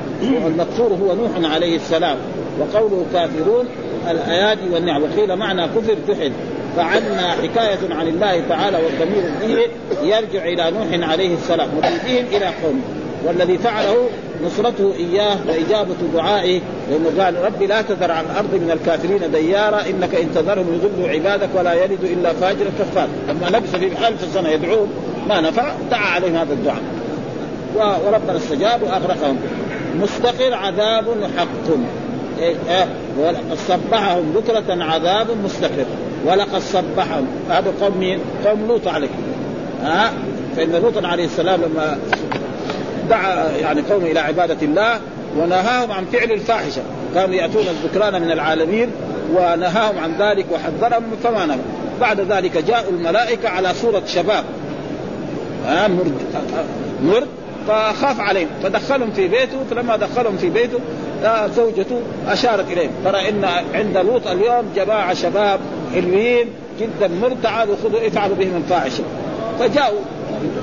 [0.46, 2.16] المكفور هو نوح عليه السلام.
[2.60, 3.66] وقوله كافرون
[4.10, 6.32] الأيادي والنعم وقيل معنى كفر جحد
[6.76, 9.66] فعنا حكاية عن الله تعالى والضمير به
[10.06, 11.68] يرجع إلى نوح عليه السلام.
[11.78, 13.01] وبهم إلى قومه.
[13.24, 14.08] والذي فعله
[14.44, 20.14] نصرته إياه وإجابة دعائه لأنه قال ربي لا تذر على الأرض من الكافرين ديارا إنك
[20.14, 24.88] إن تذرهم يضلوا عبادك ولا يلد إلا فاجرا كفار لما لبس في ألف سنه يدعوهم
[25.28, 26.82] ما نفع دعا عليهم هذا الدعاء.
[27.76, 29.38] وربنا استجاب وأغرقهم.
[30.00, 31.04] مستقر عذاب
[31.38, 31.76] حق.
[32.40, 32.87] إيه
[33.18, 35.87] ولقد صبحهم بكرة عذاب مستقر.
[36.26, 37.26] ولقد صبحهم.
[37.50, 39.08] هذا قوم مين؟ قوم لوط عليه
[39.82, 40.11] ها أه؟
[40.56, 41.98] فإن لوط عليه السلام لما
[43.12, 45.01] دعا يعني قومه إلى عبادة الله
[45.38, 46.83] ونهاهم عن فعل الفاحشة.
[47.14, 48.90] كانوا يأتون الذكران من العالمين
[49.35, 51.59] ونهاهم عن ذلك وحذرهم فما
[52.01, 54.44] بعد ذلك جاءوا الملائكة على صورة شباب.
[55.68, 56.12] مرد.
[57.03, 57.29] مرد.
[57.68, 58.48] فخاف عليهم.
[58.62, 59.64] فدخلهم في بيته.
[59.70, 60.79] فلما دخلهم في بيته
[61.57, 62.90] زوجته أشارت إليهم.
[63.05, 63.44] ترى إن
[63.75, 65.61] عند لوط اليوم جماعة شباب
[65.94, 66.46] حلوين
[66.81, 69.05] جدا مرد تعالوا خذوا افعلوا بهم الفاحشة.
[69.59, 70.01] فجاءوا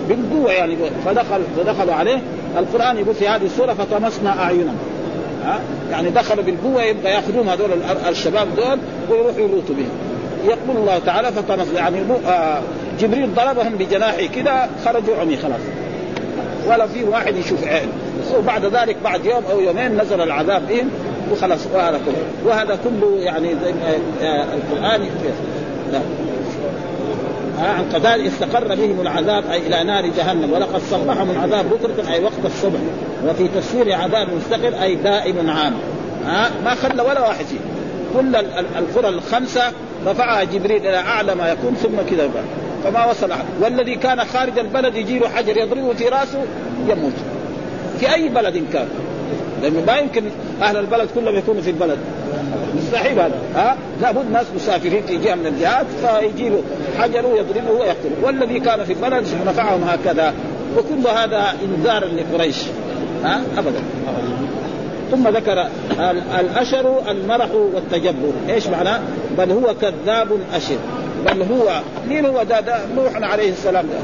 [0.10, 0.76] بالقوه يعني.
[1.06, 2.22] فدخل فدخلوا عليه.
[2.58, 4.78] القرآن يقول في هذه السورة فطمسنا أعينهم.
[5.46, 5.60] ها؟
[5.92, 7.70] يعني دخلوا بالقوة يبقى يأخذون هذول
[8.10, 9.92] الشباب دول ويروحوا يلوطوا بهم.
[10.46, 12.62] يقول الله تعالى فطمس يعني آه،
[13.00, 15.62] جبريل ضربهم بجناحه كذا خرجوا عمي خلاص.
[16.68, 17.90] ولا في واحد يشوف عين.
[18.38, 20.90] وبعد ذلك بعد يوم أو يومين نزل العذاب بهم
[21.32, 22.52] وخلاص وهذا كله.
[22.52, 23.74] وهذا كله يعني زي
[24.22, 25.10] آه، القرآن.
[27.60, 30.54] عن قتال استقر بهم العذاب أي إلى نار جهنم.
[30.54, 32.80] ولقد صبحهم العذاب بكرة أي وقت الصبح.
[33.28, 35.74] وفي تفسير عذاب مستقر أي دائم عام.
[36.26, 37.60] ها ما خلى ولا واحد فيه
[38.18, 38.36] كل
[38.78, 39.72] القرى الخمسة
[40.08, 42.30] رفعها جبريل إلى أعلى ما يكون ثم كذا
[42.84, 43.46] فما وصل أحد.
[43.62, 46.42] والذي كان خارج البلد يجي له حجر يضربه في راسه
[46.88, 47.14] يموت.
[48.00, 48.88] في أي بلد كان.
[49.62, 50.24] لأنه ما يمكن
[50.62, 51.98] أهل البلد كلهم يكونوا في البلد.
[52.76, 53.40] مستحيل هذا.
[53.56, 56.64] ها؟ لابد ناس مسافرين في جهه من الجهات فيجي له
[57.00, 58.16] حجر يضربه ويقتله.
[58.24, 60.34] والذي كان في البلد نفعهم هكذا.
[60.78, 62.58] وكل هذا إنذار لقريش.
[63.24, 63.80] ها؟ ابدا.
[65.12, 65.68] ثم ذكر
[66.40, 68.32] الأشر المرح والتجبر.
[68.50, 69.00] إيش معناه؟
[69.38, 70.78] بل هو كذاب أشر.
[71.26, 74.00] بل هو مين هو ده, ده نوح عليه السلام ده.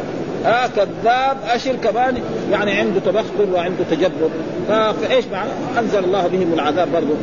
[0.50, 2.18] ها؟ كذاب أشر كمان
[2.52, 4.30] يعني عنده تبختر وعنده تجبر.
[4.68, 5.50] فإيش معنى؟
[5.80, 7.16] أنزل الله بهم العذاب برضه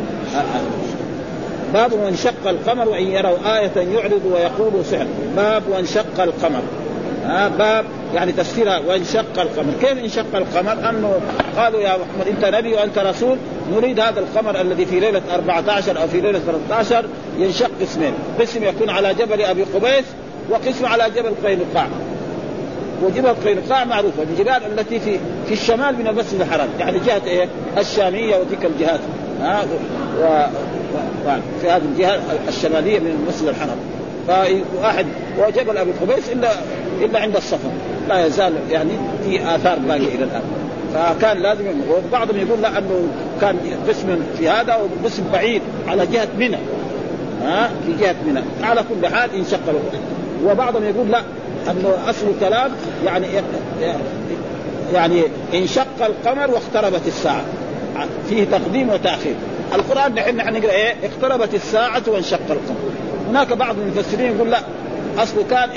[1.74, 5.06] باب وانشق القمر وان يروا آية يعرض ويقول سحر.
[5.36, 6.62] باب وانشق القمر.
[7.24, 9.72] ها باب يعني تفسيرها وانشق القمر.
[9.80, 11.20] كيف انشق القمر؟ أنه
[11.56, 13.38] قالوا يا محمد أنت نبي وأنت رسول
[13.72, 17.04] نريد هذا القمر الذي في ليلة 14 أو في ليلة 13
[17.38, 20.04] ينشق قسمين قسم يكون على جبل أبي قبيس
[20.50, 21.86] وقسم على جبل قينقاع.
[23.02, 26.68] وجبهه قينقاع معروفه الجبال التي في في الشمال من المسجد الحرام.
[26.78, 29.00] يعني جهة إيه؟ الشامية وتلك الجهات.
[29.40, 30.22] ها و...
[30.22, 30.46] و...
[31.60, 33.76] في هذه الجهة الشمالية من المسجد الحرام.
[34.28, 35.06] فواحد
[35.38, 36.48] وجبل ابي قبيس إلا
[37.00, 37.70] إلا عند الصفا.
[38.08, 38.90] لا يزال يعني
[39.24, 40.42] في آثار باقية إلى الآن.
[40.94, 43.08] فكان لازم وبعضهم يقول لا أنه
[43.40, 43.56] كان
[43.88, 46.58] قسم في هذا وقسم بعيد على جهة منى.
[47.44, 48.40] ها؟ في جهة منى.
[48.62, 49.60] على كل حال انشق
[50.44, 51.22] وبعضهم يقول لا
[51.70, 52.70] أنه أصل الكلام
[53.04, 53.26] يعني
[54.94, 55.22] يعني
[55.54, 57.42] انشق القمر واقتربت الساعة.
[58.28, 59.34] فيه تقديم وتأخير.
[59.74, 62.76] القرآن نحن نقرأ إيه؟ اقتربت الساعة وانشق القمر.
[63.28, 64.60] هناك بعض المفسرين يقول لا
[65.18, 65.68] اصله كان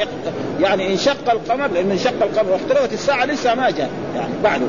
[0.62, 4.66] يعني انشق القمر لأن انشق القمر واقتربت الساعة لسه ما جاء يعني بعده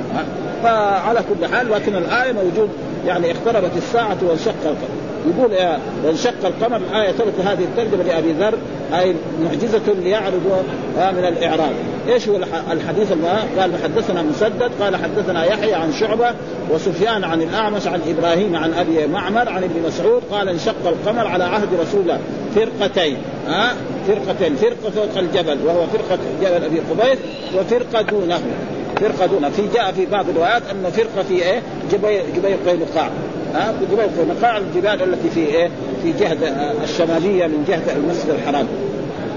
[0.62, 2.70] فعلى كل حال لكن الآية موجود
[3.06, 5.06] يعني اقتربت الساعة وانشق القمر.
[5.26, 8.54] يقول يا وانشق القمر الآية ثبت هذه الترجمة لأبي ذر
[9.00, 9.14] أي
[9.44, 10.64] معجزة ليعرض
[10.96, 11.72] من الإعراب.
[12.08, 12.36] إيش هو
[12.72, 13.12] الحديث
[13.58, 16.30] قال حدثنا مسدد قال حدثنا يحيى عن شعبة
[16.70, 21.44] وسفيان عن الأعمش عن إبراهيم عن أبي معمر عن ابن مسعود قال انشق القمر على
[21.44, 22.18] عهد رسول الله.
[22.54, 23.16] فرقتين
[23.48, 23.74] ها
[24.08, 27.18] فرقتين فرقة فوق الجبل وهو فرقة جبل أبي قبيس
[27.56, 28.40] وفرقة دونه.
[29.00, 33.10] فرقة دونه في جاء في بعض الروايات أن فرقة في إيه؟ جبيل جبيل قينقاع
[33.54, 35.70] ها؟ جبال قينقاع الجبال التي في إيه؟
[36.02, 36.36] في جهة
[36.84, 38.66] الشمالية من جهة المسجد الحرام.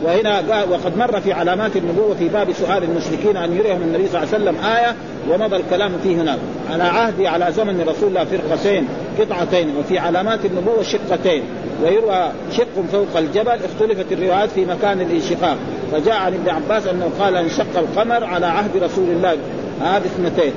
[0.04, 4.24] وهنا قال وقد مر في علامات النبوة في باب سؤال المشركين أن يريهم النبي صلى
[4.24, 4.96] الله عليه وسلم آية
[5.30, 6.40] ومضى الكلام فيه هناك.
[6.72, 8.88] على عهد على زمن رسول الله فرقتين
[9.20, 11.44] قطعتين وفي علامات النبوة شقتين.
[11.84, 15.58] ويروى شق فوق الجبل اختلفت الروايات في مكان الانشقاق.
[15.92, 19.38] فجاء عن ابن عباس أنه قال انشق القمر على عهد رسول الله.
[19.82, 20.52] هذه اثنتين.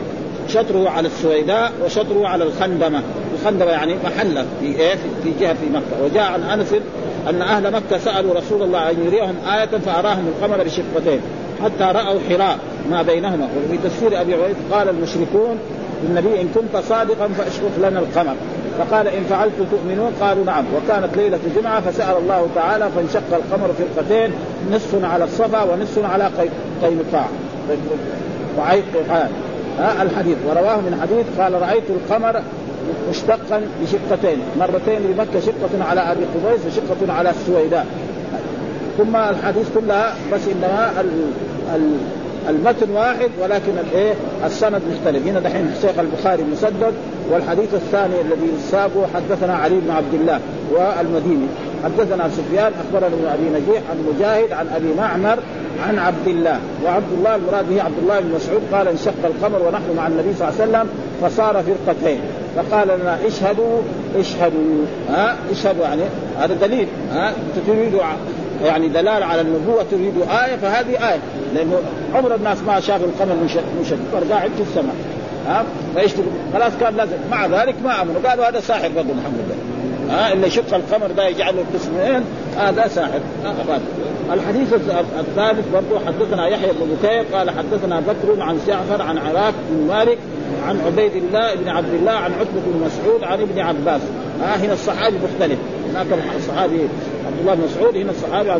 [0.49, 3.03] شطره على السويداء وشطره على الخندمة.
[3.35, 6.05] الخندمة يعني محلة في إيه؟ في جهة في مكة.
[6.05, 6.75] وجاء عن أنس
[7.29, 11.21] أن أهل مكة سألوا رسول الله أن يريهم آية فأراهم القمر بشقتين
[11.64, 12.59] حتى رأوا حراء
[12.90, 13.49] ما بينهما.
[13.57, 15.59] وفي تفسير أبي عبيد قال المشركون
[16.05, 18.35] للنبي إن كنت صادقا فاشرف لنا القمر.
[18.78, 20.64] فقال إن فعلت تؤمنون؟ قالوا نعم.
[20.76, 24.30] وكانت ليلة جمعه فسأل الله تعالى فانشق القمر فرقتين
[24.72, 26.30] نصف على الصفا ونصف على
[26.82, 27.26] قينقاع
[28.58, 29.28] وعيق ها؟
[30.02, 30.37] الحديث.
[30.48, 32.42] ورواه من حديث قال رأيت القمر
[33.11, 37.87] مشتقا بشقتين مرتين لمكة شقة على أبي قبيس وشقة على السويداء
[38.98, 41.08] ثم الحديث كلها بس إنما ال
[41.74, 41.96] ال
[42.48, 44.14] المتن واحد ولكن الايه؟
[44.46, 45.26] السند مختلف.
[45.26, 46.94] هنا دحين الشيخ البخاري مسدد
[47.31, 50.40] والحديث الثاني الذي ساقه حدثنا علي بن عبد الله
[50.72, 51.46] والمديني.
[51.85, 55.38] حدثنا سفيان أخبرنا ابن أبي نجيح عن مجاهد عن أبي معمر
[55.88, 56.59] عن عبد الله.
[56.85, 60.48] وعبد الله المراد به عبد الله بن مسعود قال انشق القمر ونحن مع النبي صلى
[60.48, 60.88] الله عليه وسلم
[61.22, 62.20] فصار فرقتين.
[62.57, 63.83] فقال لنا اشهدوا
[64.18, 64.85] اشهدوا.
[65.09, 66.02] ها؟ اشهدوا يعني
[66.38, 66.87] هذا دليل.
[67.12, 67.33] ها؟
[67.66, 67.94] تريد
[68.64, 71.18] يعني دلالة على النبوة تريد آية فهذه آية.
[71.55, 71.81] لأنه
[72.14, 73.35] عمر الناس ما شافوا القمر
[73.79, 73.96] منشق
[74.31, 74.94] قاعد في السماء.
[75.46, 76.12] ها؟ فإيش
[76.55, 79.55] خلاص كان لازم مع ذلك ما امنوا قالوا هذا ساحر برضه محمد ده
[80.14, 82.25] ها؟ اللي يشق القمر ده يجعله قسمين
[82.57, 83.20] هذا ساحر.
[84.33, 84.72] الحديث
[85.18, 90.18] الثالث برضه حدثنا يحيى بن بكير قال حدثنا بكر عن جعفر عن عراك بن مالك
[90.68, 94.01] عن عبيد الله بن عبد الله عن عتبة بن مسعود عن ابن عباس.
[94.42, 95.59] ها؟ هنا الصحابي مختلف.
[95.90, 96.88] هناك الصحابي
[97.33, 98.51] عبد الله بن مسعود هنا الصحابي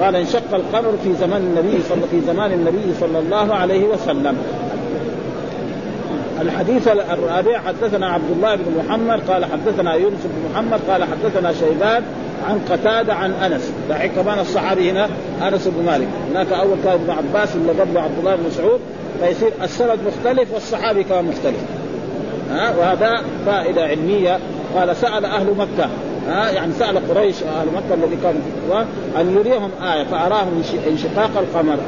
[0.00, 4.36] قال انشق القمر في زمان النبي صلى في زمان النبي صلى الله عليه وسلم.
[6.40, 12.02] الحديث الرابع حدثنا عبد الله بن محمد قال حدثنا يونس بن محمد قال حدثنا شيبان
[12.48, 13.72] عن قتادة عن أنس.
[13.88, 15.08] دحين كمان الصحابي هنا
[15.42, 16.08] أنس بن مالك.
[16.30, 18.80] هناك أول كان ابن عباس اللي قبله عبد الله بن مسعود
[19.20, 21.60] فيصير السند مختلف والصحابي كمان مختلف.
[22.50, 24.38] ها؟ وهذا فائدة علمية.
[24.76, 25.88] قال سأل أهل مكة
[26.28, 31.78] ها يعني سأل قريش أهل مكة الذي كانوا في أن يريهم آية فأراهم انشقاق القمر.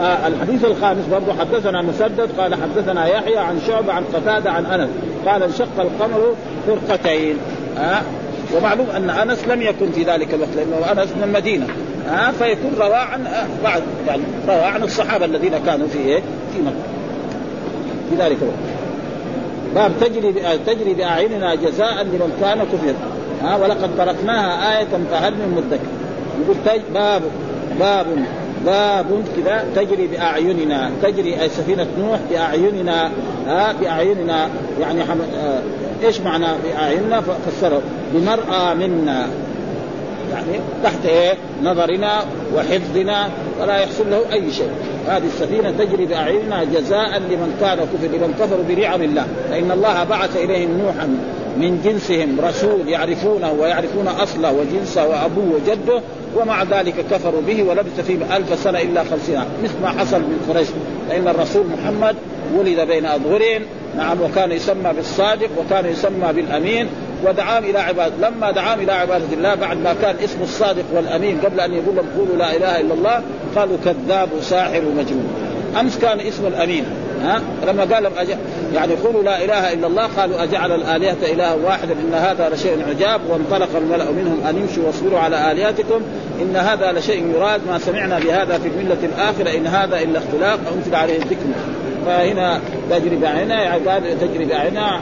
[0.00, 4.90] آه الحديث الخامس برضه حدثنا مسدد قال حدثنا يحيى عن شعبة عن قتادة عن أنس
[5.26, 6.34] قال انشق القمر
[6.66, 7.36] فرقتين.
[7.78, 8.02] آه
[8.56, 11.66] ومعلوم أن أنس لم يكن في ذلك الوقت لأنه أنس من المدينة.
[12.08, 13.24] آه فيكون روى عن
[13.64, 16.76] بعد يعني روى عن الصحابة الذين كانوا في إيه في مكة
[18.10, 18.81] في ذلك الوقت.
[19.74, 20.32] باب تجري
[20.66, 22.94] تجري بأعيننا جزاء لمن كان كفر.
[23.42, 25.86] ها ولقد تركناها آية فهل من مدكر؟
[26.42, 27.22] يقول باب
[27.80, 28.06] باب
[28.66, 30.90] باب كذا تجري بأعيننا.
[31.02, 33.10] تجري سفينة نوح بأعيننا
[33.46, 34.48] ها بأعيننا.
[34.80, 35.18] يعني حم...
[35.36, 35.62] آه
[36.04, 37.82] إيش معنى بأعيننا؟ فسره.
[38.14, 39.28] بمرأى منا.
[40.32, 43.28] يعني تحت إيه؟ نظرنا وحفظنا
[43.60, 44.70] ولا يحصل له أي شيء.
[45.08, 49.26] هذه السفينة تجري بأعيننا جزاء لمن كان كفر لمن كفروا بنعم الله.
[49.50, 51.06] فإن الله بعث إليهم نوحا
[51.56, 56.00] من جنسهم رسول يعرفونه ويعرفون أصله وجنسه وأبوه وجده
[56.36, 60.68] ومع ذلك كفروا به ولبث فيهم ألف سنة إلا خمسين مثل ما حصل من قريش.
[61.08, 62.16] فإن الرسول محمد
[62.58, 63.62] ولد بين أظهرهم
[63.96, 66.88] نعم وكان يسمى بالصادق وكان يسمى بالأمين
[67.24, 68.28] ودعاهم إلى عبادة.
[68.28, 72.06] لما دعاهم إلى عبادة الله بعد ما كان اسم الصادق والأمين قبل أن يقول لهم
[72.18, 73.22] قولوا لا إله إلا الله
[73.56, 75.52] قالوا كذاب وساحر ومجنون.
[75.80, 76.84] أمس كان اسم الأمين
[77.22, 78.36] ها؟ لما قال لهم أجل
[78.74, 83.20] يعني قولوا لا إله إلا الله قالوا أجعل الآلهة إلها واحدا إن هذا لشيء عجاب
[83.28, 86.00] وانطلق الملأ منهم أن يمشوا واصبروا على آلهتكم
[86.42, 90.94] إن هذا لشيء يراد ما سمعنا بهذا في الملة الآخرة إن هذا إلا اختلاق أنزل
[90.94, 91.46] عليه الذكر.
[92.06, 92.60] فهنا
[92.90, 95.00] تجري باعيننا يعني تجري باعيننا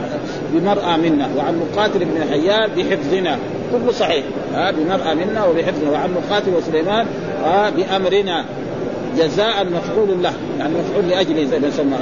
[0.52, 3.38] بمرأى منا وعن مقاتل بن حيان بحفظنا.
[3.72, 4.24] كله صحيح.
[4.54, 5.90] ها بمرأى منا وبحفظنا.
[5.90, 7.06] وعن مقاتل وسليمان
[7.44, 8.44] ها بأمرنا.
[9.18, 10.32] جزاء مفعول له.
[10.58, 11.96] يعني مفعول لاجله زي ما يسمى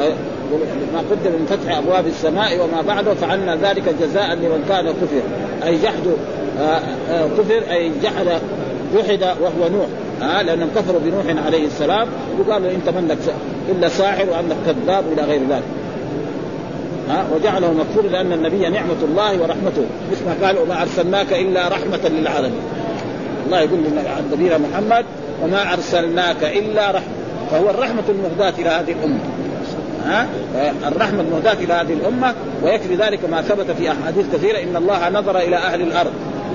[0.92, 5.22] ما قدم من فتح أبواب السماء وما بعده فعلنا ذلك جزاء لمن كان كفر.
[5.66, 6.06] أي جحد
[6.60, 6.80] آه،
[7.10, 8.26] آه، كفر أي جحد
[8.96, 9.86] جحد وهو نوح.
[10.22, 12.08] ها لأنهم كفروا بنوح عليه السلام.
[12.38, 13.18] وقالوا انت منك
[13.68, 15.62] إلا ساحر وانك كذاب إلى غير ذلك.
[17.08, 19.86] ها؟ وجعله مكفور لأن النبي نعمة الله ورحمته.
[20.12, 22.62] مثل ما قال وما أرسلناك إلا رحمة للعالمين.
[23.46, 23.78] الله يقول
[24.32, 25.04] نبينا محمد
[25.42, 27.12] وما أرسلناك إلا رحمة.
[27.50, 29.20] فهو الرحمة المهداة إلى هذه الأمة.
[30.06, 30.26] ها؟
[30.88, 34.62] الرحمة المهداة إلى هذه الأمة ويكفي ذلك ما ثبت في أحاديث كثيرة.
[34.62, 36.12] إن الله نظر إلى أهل الأرض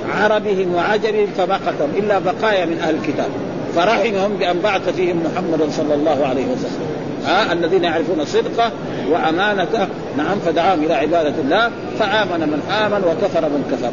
[0.10, 3.30] عربهم وعجمهم فما قتلهم إلا بقايا من أهل الكتاب.
[3.76, 6.88] فرحمهم بأن بعث فيهم محمدا صلى الله عليه وسلم.
[7.26, 8.72] ها الذين يعرفون صدقه
[9.12, 13.92] وامانته نعم فدعاهم إلى عبادة الله فآمن من آمن وكفر من كفر.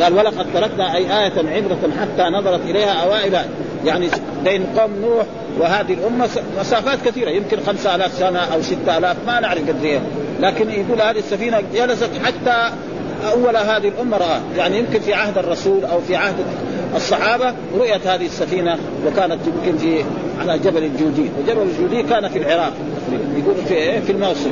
[0.00, 3.38] قال ولقد تركنا أي آية عبرة حتى نظرت إليها أوائل
[3.84, 4.08] يعني
[4.44, 5.26] بين قوم نوح
[5.58, 6.28] وهذه الأمة
[6.60, 10.00] مسافات كثيرة يمكن خمسة آلاف سنة أو ستة آلاف ما نعرف قد إيه.
[10.40, 12.70] لكن يقول هذه السفينة جلست حتى
[13.32, 14.40] أول هذه الأمة رأى.
[14.56, 16.34] يعني يمكن في عهد الرسول أو في عهد
[16.96, 20.04] الصحابة رؤيت هذه السفينة وكانت يمكن في
[20.40, 22.72] على جبل الجودي وجبل الجودي كان في العراق
[23.36, 24.50] يقول في إيه؟ في الموصل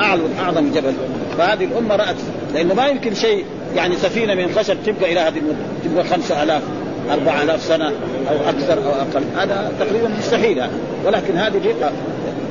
[0.00, 0.92] أعلى أعظم جبل.
[1.38, 2.16] فهذه الأمة رأت
[2.54, 3.44] لأنه ما يمكن شيء
[3.76, 6.62] يعني سفينة من خشب تبقى إلى هذه المدة تبقى خمسة آلاف
[7.10, 7.86] أربعة آلاف سنة
[8.30, 9.24] أو أكثر أو أقل.
[9.36, 10.72] هذا تقريبا مستحيل يعني.
[11.04, 11.74] ولكن هذه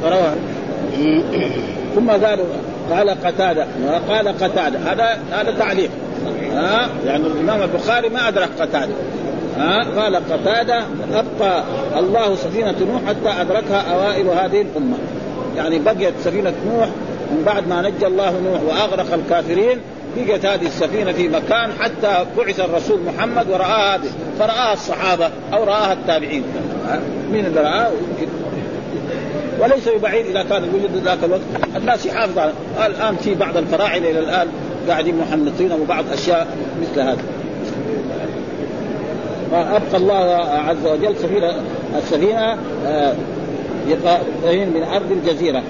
[0.04, 0.36] رواه.
[1.96, 2.46] ثم قالوا
[2.92, 3.68] قال قتادة
[4.10, 4.80] قال قتادة.
[4.80, 5.90] هذا هذا تعليق.
[6.54, 8.94] ها؟ يعني الإمام البخاري ما أدرك قتادة.
[9.58, 10.84] ها؟ قال قتادة
[11.14, 11.64] أبقى
[12.00, 14.98] الله سفينة نوح حتى أدركها أوائل هذه الأمة.
[15.58, 16.88] يعني بقيت سفينة نوح
[17.32, 19.78] من بعد ما نجى الله نوح وأغرق الكافرين
[20.18, 24.10] بقت هذه السفينة في مكان حتى بعث الرسول محمد ورآها هذه.
[24.40, 26.44] فرآها الصحابة أو رآها التابعين.
[27.32, 27.88] مين اللي
[28.20, 28.32] يمكن
[29.60, 31.42] وليس ببعيد إذا كان وجد ذاك الوقت.
[31.76, 32.40] الناس يحافظ
[32.80, 34.48] على الآن في بعض الفراعنة إلى الآن
[34.90, 36.48] قاعدين محنطين وبعض أشياء
[36.82, 37.18] مثل هذا
[39.52, 40.16] فابقى الله
[40.70, 41.54] عز وجل سفينه
[41.98, 43.14] السفينة آه،
[44.46, 45.64] من أرض الجزيرة.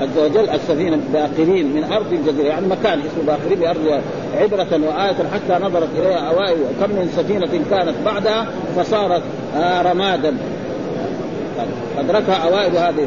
[0.00, 4.02] عز وجل السفينة باقرين من أرض الجزيرة يعني مكان اسمه باقرين بأرض
[4.36, 6.56] عبرة وايه حتى نظرت إليها أوائل.
[6.60, 8.46] وكم من سفينة كانت بعدها
[8.76, 9.22] فصارت
[9.56, 10.36] آه، رمادا.
[11.98, 13.06] ادركها أوائل هذه.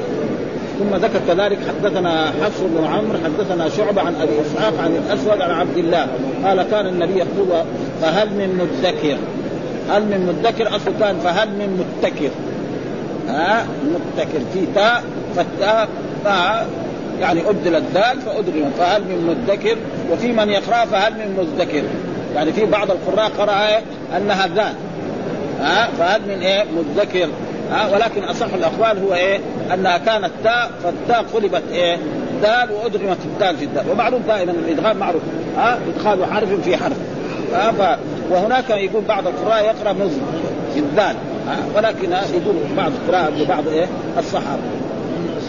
[0.80, 5.52] ثم ذكر كذلك حدثنا حفص بن عمرو حدثنا شعبة عن أبي إسحاق عن الأسود عن
[5.52, 6.08] عبد الله.
[6.46, 7.64] قال كان النبي يقول
[8.02, 9.18] فهل من مدكر؟
[9.90, 12.30] هل من مدكر؟ أصل كان فهل من متكر؟
[13.28, 14.40] ها؟ متكر.
[14.54, 15.04] في تاء
[15.36, 15.88] فالتاء
[16.24, 16.68] تاء
[17.20, 19.78] يعني ابدل الدال فادري فهل من مدكر؟
[20.12, 21.84] وفي من يقرأ فهل من مزدكر.
[22.36, 23.82] يعني في بعض القراء قرأ
[24.18, 24.74] أنها ذال
[25.62, 27.30] ها؟ فهل من إيه؟ مدكر
[27.72, 29.40] ها؟ ولكن أصح الأقوال هو إيه؟
[29.74, 31.98] أنها كانت تاء فالتاء قلبت إيه؟
[32.42, 33.84] دال وادغمت الدال في الدال.
[33.92, 35.22] ومعروف دائما الإدغام معروف.
[35.58, 36.98] ها؟ ادخال حرف في حرف.
[37.54, 37.98] ها.
[38.32, 40.22] وهناك يقول بعض القراء يقرأ مزن
[40.74, 41.16] في الدال
[41.76, 43.88] ولكن يقول بعض القراء لبعض إيه؟
[44.20, 44.62] الصحابة.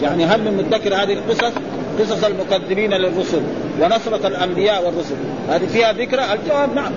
[0.03, 1.53] يعني هل من مدكر هذه القصص؟
[1.99, 3.41] قصص المكذبين للرسل
[3.81, 5.15] ونصرة الأنبياء والرسل.
[5.49, 6.91] هذه فيها ذكرى؟ الجواب نعم.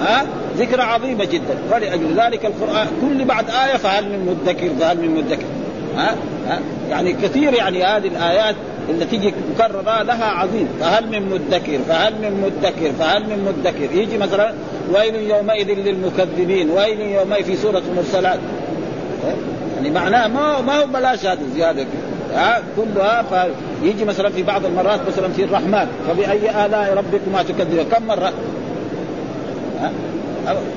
[0.00, 0.26] ها
[0.58, 1.58] ذكرى عظيمة جدا.
[1.72, 5.46] ولأجل ذلك القرآن كل بعد آية فهل من مدكر؟ فهل من مدكر؟
[5.96, 6.14] ها,
[6.48, 8.54] ها؟ يعني كثير يعني هذه الآيات
[8.88, 10.68] اللي تيجي مكررة لها عظيم.
[10.80, 14.54] فهل من مدكر؟ فهل من مدكر؟ فهل من مدكر؟ يجي مثلا
[14.94, 18.38] ويل يومئذ للمكذبين ويل يومئذ في سورة المرسلات.
[19.76, 21.86] يعني معناه ما ما هو بلاش هذه زيادة
[22.34, 23.24] ها كلها
[23.82, 28.32] فيجي مثلا في بعض المرات مثلا في الرحمن فبأي آلاء ربكما تكذبون كم مرة؟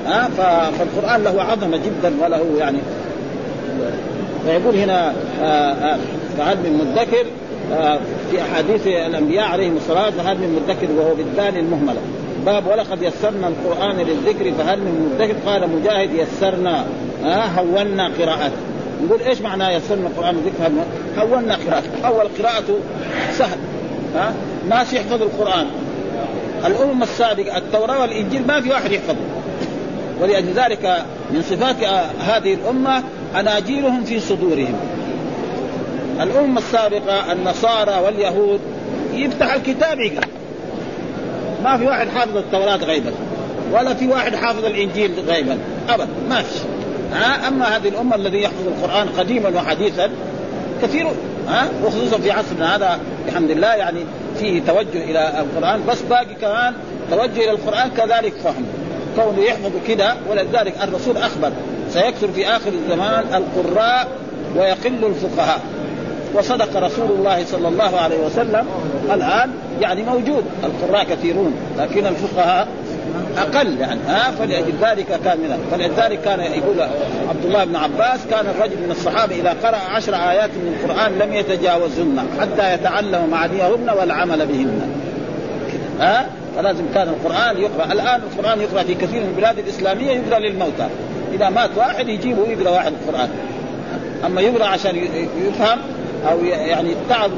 [0.06, 0.28] ها؟
[0.78, 2.78] فالقرآن له عظمة جدا وله يعني
[4.46, 5.12] فيقول هنا
[5.42, 5.98] آه، آه،
[6.38, 7.26] فهل من مدكر
[7.72, 7.98] آه،
[8.30, 12.00] في أحاديث الأنبياء عليهم الصلاة فهل من مدكر وهو بالدال المهملة.
[12.46, 16.84] باب ولقد يسرنا القرآن للذكر فهل من مدكر؟ قال مجاهد يسرنا.
[17.24, 18.56] ها هونا قراءته.
[19.06, 20.72] نقول إيش معنى يسرنا القرآن للذكر؟
[21.18, 22.06] هونا قراءته.
[22.06, 22.78] أول قراءته
[23.32, 23.58] سهل.
[24.14, 24.34] ها
[24.68, 25.66] ناس يحفظ القرآن.
[26.66, 29.16] الأمم السابقة التوراة والإنجيل ما في واحد يحفظه
[30.20, 31.76] ولأجل ذلك من صفات
[32.20, 33.02] هذه الأمة
[33.40, 34.74] أناجيلهم في صدورهم.
[36.20, 38.60] الأمة السابقة النصارى واليهود
[39.14, 40.33] يفتح الكتاب يقرأ.
[41.64, 43.12] ما في واحد حافظ التوراة غيبا
[43.72, 45.58] ولا في واحد حافظ الإنجيل غيبا
[45.88, 46.58] أبدا ما في
[47.12, 50.10] ها؟ أما هذه الأمة الذي يحفظ القرآن قديما وحديثا
[50.82, 51.06] كثير
[51.48, 54.00] ها؟ وخصوصا في عصرنا هذا بحمد الله يعني
[54.38, 56.74] فيه توجه إلى القرآن بس باقي كمان
[57.10, 58.64] توجه إلى القرآن كذلك فهم
[59.16, 61.52] كونه يحفظ كده ولذلك الرسول أخبر
[61.90, 64.08] سيكثر في آخر الزمان القراء
[64.56, 65.60] ويقل الفقهاء.
[66.34, 68.66] وصدق رسول الله صلى الله عليه وسلم
[69.12, 70.44] الآن يعني موجود.
[70.64, 72.68] القراء كثيرون لكن الفقهاء
[73.38, 74.00] أقل يعني.
[74.08, 76.80] ها؟ فلأجل ذلك كان من فلذلك كان يقول
[77.28, 81.32] عبد الله بن عباس كان الرجل من الصحابة إذا قرأ عشر آيات من القرآن لم
[81.32, 84.80] يتجاوزهن حتى يتعلم معانيهن والعمل بهن.
[86.00, 86.26] ها؟
[86.56, 87.92] فلازم كان القرآن يقرأ.
[87.92, 90.88] الآن القرآن يقرأ في كثير من البلاد الإسلامية يقرأ للموتى.
[91.34, 93.28] إذا مات واحد يجيبه يقرأ واحد القرآن.
[94.26, 94.96] أما يقرأ عشان
[95.46, 95.78] يفهم
[96.30, 97.30] أو يعني التعب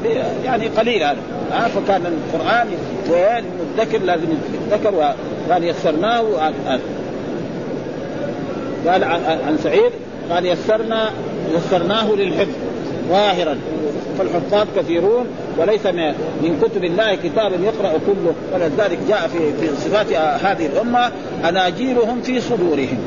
[0.45, 1.17] يعني قليل هذا.
[1.51, 2.67] آه فكان القرآن
[3.09, 4.25] المدكر لازم
[4.71, 6.21] يتذكر وقال يسرناه
[8.87, 9.03] قال
[9.47, 9.91] عن سعيد
[10.31, 11.09] قال يسرنا
[11.55, 12.53] يسرناه للحفظ
[13.09, 13.57] ظاهرا.
[14.17, 15.25] فالحفاظ كثيرون
[15.57, 15.85] وليس
[16.41, 18.33] من كتب الله كتاب يقرأ كله.
[18.53, 20.13] ولذلك جاء في في صفات
[20.43, 21.11] هذه الأمة
[21.49, 22.97] أناجيلهم في صدورهم.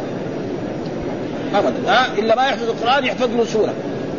[1.54, 1.92] ابدا.
[1.92, 3.72] ها إلا ما يحفظ القرآن يحفظ له سورة.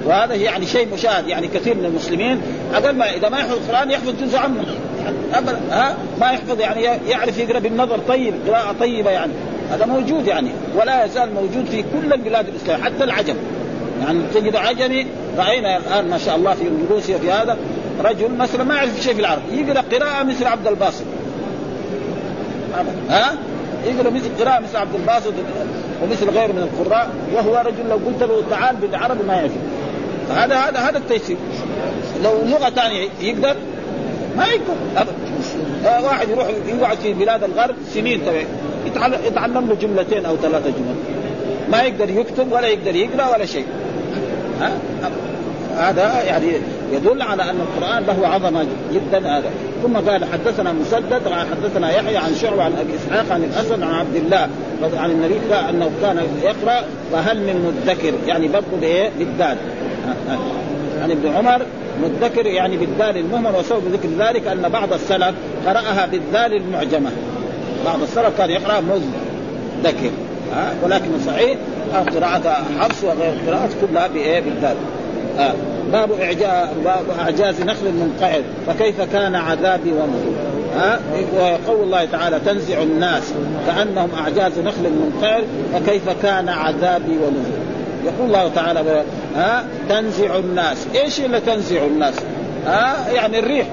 [0.05, 2.41] وهذا يعني شيء مشاهد يعني كثير من المسلمين
[2.73, 4.65] أقل ما إذا ما يحفظ القرآن يحفظ جزء عنه.
[5.33, 9.31] ابدا ها؟ ما يحفظ يعني يعرف يقرأ بالنظر طيب قراءة طيبة يعني.
[9.71, 13.35] هذا موجود يعني ولا يزال موجود في كل البلاد الإسلامية حتى العجم.
[14.01, 17.57] يعني تجد عجمي رأينا الآن ما شاء الله في روسيا في هذا
[18.03, 21.03] رجل مثلا ما يعرف شيء في العرب يقرأ قراءة مثل عبد الباسط.
[23.09, 23.33] ها؟
[23.85, 25.33] يقرأ مثل قراءة مثل عبد الباسط
[26.03, 29.51] ومثل غيره من القراء وهو رجل لو قلت له تعال بالعربي ما يعرف.
[30.31, 31.37] هذا هذا هذا التيسير.
[32.23, 33.55] لو لغة ثانية يقدر؟
[34.37, 34.73] ما يقدر.
[34.97, 35.11] ابدا
[35.85, 38.21] آه واحد يروح يقعد في بلاد الغرب سنين
[38.85, 40.95] يتعلم, يتعلم له جملتين أو ثلاثة جمل.
[41.71, 43.65] ما يقدر يكتب ولا يقدر يقرأ ولا شيء.
[44.61, 44.71] ها؟
[45.77, 46.47] هذا يعني
[46.91, 49.49] يدل على أن القرآن له عظمة جدا هذا.
[49.83, 51.21] ثم قال حدثنا مسدد
[51.51, 54.49] حدثنا يحيى عن شعبة عن أبي إسحاق عن الاسد عن عبد الله
[54.97, 59.57] عن النبي أنه كان يقرأ فهل من مدكر؟ يعني برضه بإيه؟ بالدال.
[61.01, 61.61] عن ابن عمر
[62.03, 65.35] مدكر يعني بالدال المهمل وسبب ذكر ذلك أن بعض السلف
[65.65, 67.11] قرأها بالدال المعجمة.
[67.85, 70.11] بعض السلف كان يقرا مدكر
[70.55, 71.57] ها؟ ولكن صحيح
[72.15, 74.75] قراءة حفص وغير قراءة كلها بإيه؟ بالدال.
[75.39, 75.53] آه.
[75.91, 80.35] باب إعجاز باب أعجاز نخل منقعد فكيف كان عذابي ونذور
[80.75, 80.99] ها؟
[81.35, 83.33] وقول الله تعالى تنزع الناس
[83.67, 85.43] كأنهم أعجاز نخل منقعد
[85.73, 87.61] فكيف كان عذابي ونذور
[88.05, 89.03] يقول الله تعالى
[89.35, 89.65] ها?
[89.89, 90.87] تنزع الناس.
[90.95, 92.13] إيش اللي تنزع الناس؟
[92.65, 93.67] ها؟ يعني الريح.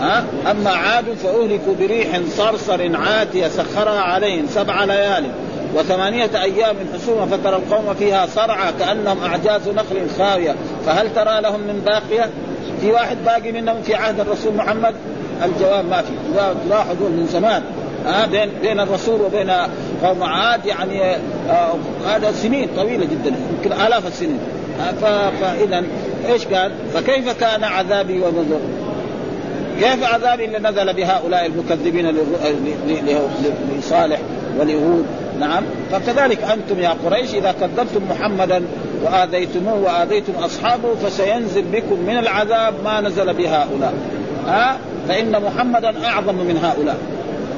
[0.00, 5.24] ها؟ أما عاد فاهلكوا بريح صرصر عاتية سخرها عليهم سبع ليال
[5.74, 10.54] وثمانية أيام حسوما فترى القوم فيها صرعى كأنهم أعجاز نخل خاوية.
[10.86, 12.30] فهل ترى لهم من باقية؟
[12.80, 14.94] في واحد باقي منهم في عهد الرسول محمد؟
[15.44, 16.12] الجواب ما في.
[16.68, 17.62] لاحظوا من زمان.
[18.06, 19.50] ها؟ بين بين الرسول وبين
[20.04, 21.16] قوم عاد يعني
[21.50, 21.74] آه
[22.06, 24.38] هذا سنين طويلة جدا يمكن آلاف السنين.
[25.00, 25.82] فاذا
[26.28, 28.60] إيش قال؟ فكيف كان عذابي ونذر؟
[29.80, 32.16] كيف عذابي اللي نزل بهؤلاء المكذبين
[33.78, 34.18] لصالح
[34.58, 35.06] ولهود
[35.40, 35.64] نعم.
[35.92, 38.62] فكذلك أنتم يا قريش إذا كذبتم محمدا
[39.04, 43.94] وآذيتموه وآذيتم أصحابه فسينزل بكم من العذاب ما نزل بهؤلاء.
[44.46, 44.76] ها؟
[45.08, 46.96] فإن محمدا أعظم من هؤلاء.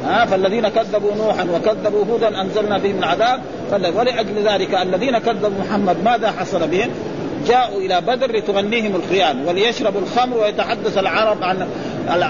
[0.06, 3.40] ها؟ فالذين كذبوا نوحا وكذبوا هودا أنزلنا بهم العذاب.
[3.72, 6.90] ولأجل ذلك الذين كذبوا محمد ماذا حصل بهم؟
[7.46, 11.66] جاءوا إلى بدر لتغنيهم الخيان وليشربوا الخمر ويتحدث العرب عن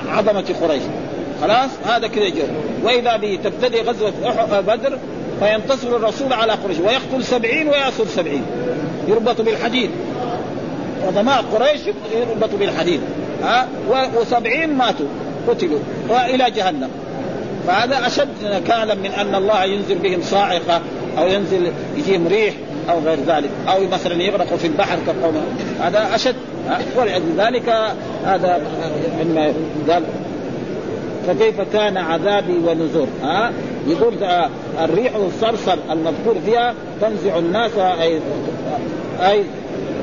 [0.09, 0.83] عظمه قريش.
[1.43, 2.49] خلاص؟ هذا كذا جاء
[2.83, 4.13] وإذا به تبتدي غزوة
[4.61, 4.99] بدر
[5.41, 6.79] فينتصر الرسول على قريش.
[6.79, 8.43] ويقتل سبعين ويأسر سبعين.
[9.09, 9.91] يربط بالحديد.
[11.07, 11.81] عظماء قريش
[12.15, 13.01] يربط بالحديد.
[13.43, 13.69] ها؟
[14.17, 15.07] وسبعين ماتوا
[15.49, 15.81] قتلوا.
[16.09, 16.91] وإلى جهنم.
[17.67, 20.81] فهذا أشد نكالا من أن الله ينزل بهم صاعقة
[21.19, 22.55] أو ينزل يجيهم ريح.
[22.91, 25.35] أو غير ذلك أو مثلا يغرقوا في البحر كقوم
[25.81, 26.35] هذا أشد.
[26.97, 27.69] ولذلك
[28.25, 28.61] هذا
[29.21, 29.53] مما
[29.89, 30.03] قال
[31.27, 33.53] فكيف كان عذابي ونذر؟ ها؟
[33.87, 34.15] يقول
[34.81, 38.21] الريح الصرصر المذكور فيها تنزع الناس أي
[39.21, 39.45] أي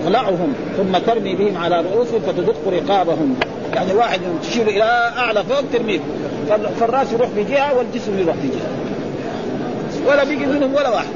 [0.04, 3.36] تخلعهم ثم ترمي بهم على رؤوسهم فتدق رقابهم.
[3.74, 4.84] يعني واحد تشير إلى
[5.18, 6.00] أعلى فوق ترميه.
[6.80, 8.72] فالرأس يروح في جهة والجسم يروح في جهة.
[10.12, 11.14] ولا بيجي منهم ولا واحد.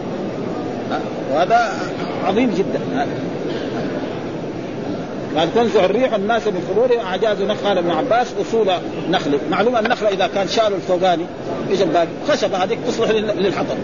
[1.34, 1.72] وهذا
[2.26, 3.08] عظيم جدا.
[5.38, 7.06] قال تنزع الريح الناس من قبورهم.
[7.06, 7.78] أعجاز نخل.
[7.78, 8.68] ابن عباس أصول
[9.10, 9.40] نخل.
[9.52, 11.26] معلوم النخله إذا كان شالوا الفوقاني
[11.72, 13.78] إيش الباقي؟ خشبه هذيك تصلح للحطب.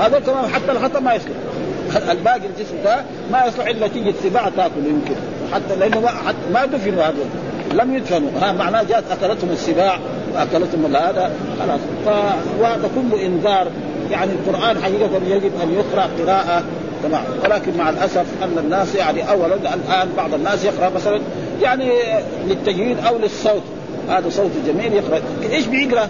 [0.00, 1.30] هذا كمان حتى الحطب ما يصلح.
[2.10, 5.14] الباقي الجسم ده ما يصلح إلا تيجي السباع تأكل يمكن.
[5.52, 7.26] حتى لأنه ما, حتى ما دفنوا هذول
[7.72, 8.30] لم يدفنوا.
[8.42, 9.98] ها معناه جاءت أكلتهم السباع
[10.34, 11.32] وأكلتهم هذا.
[11.60, 11.80] خلاص.
[12.06, 13.66] فهذا كله إنذار.
[14.10, 16.64] يعني القرآن حقيقة يجب أن يقرأ قراءة
[17.02, 21.20] تمام ولكن مع الأسف أن الناس يعني اولا الآن بعض الناس يقرأ مثلا
[21.62, 21.92] يعني
[22.48, 23.62] للتجويد أو للصوت.
[24.08, 25.20] هذا صوت جميل يقرأ.
[25.52, 26.08] إيش بيقرأ؟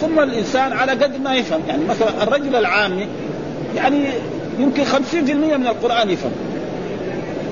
[0.00, 1.60] ثم الإنسان على قدر ما يفهم.
[1.68, 3.06] يعني مثلا الرجل العامي
[3.76, 4.04] يعني
[4.58, 6.32] يمكن 50% من القرآن يفهم.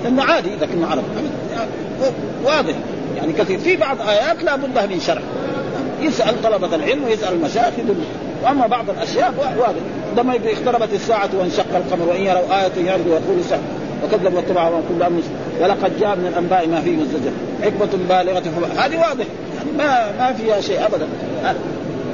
[0.05, 1.71] لأنه عادي لكن ما عرف يعني
[2.45, 2.75] واضح.
[3.17, 3.59] يعني كثير.
[3.59, 5.23] في بعض آيات لا بد من شرح.
[6.01, 7.75] يسأل طلبة العلم ويسال المشايخ
[8.43, 9.81] وأما بعض الأشياء واضح.
[10.17, 13.61] لما اقتربت الساعة وانشق القمر وإن يروا آية يعرضوا ويقولوا سحر
[14.05, 15.23] وكذب واتبع كل أمر
[15.61, 17.31] ولقد جاء من الأنباء ما فيه مزدجر
[17.63, 18.43] حكمة بالغة
[18.79, 19.27] هذه واضح.
[19.57, 21.07] يعني ما ما فيها شيء ابدا.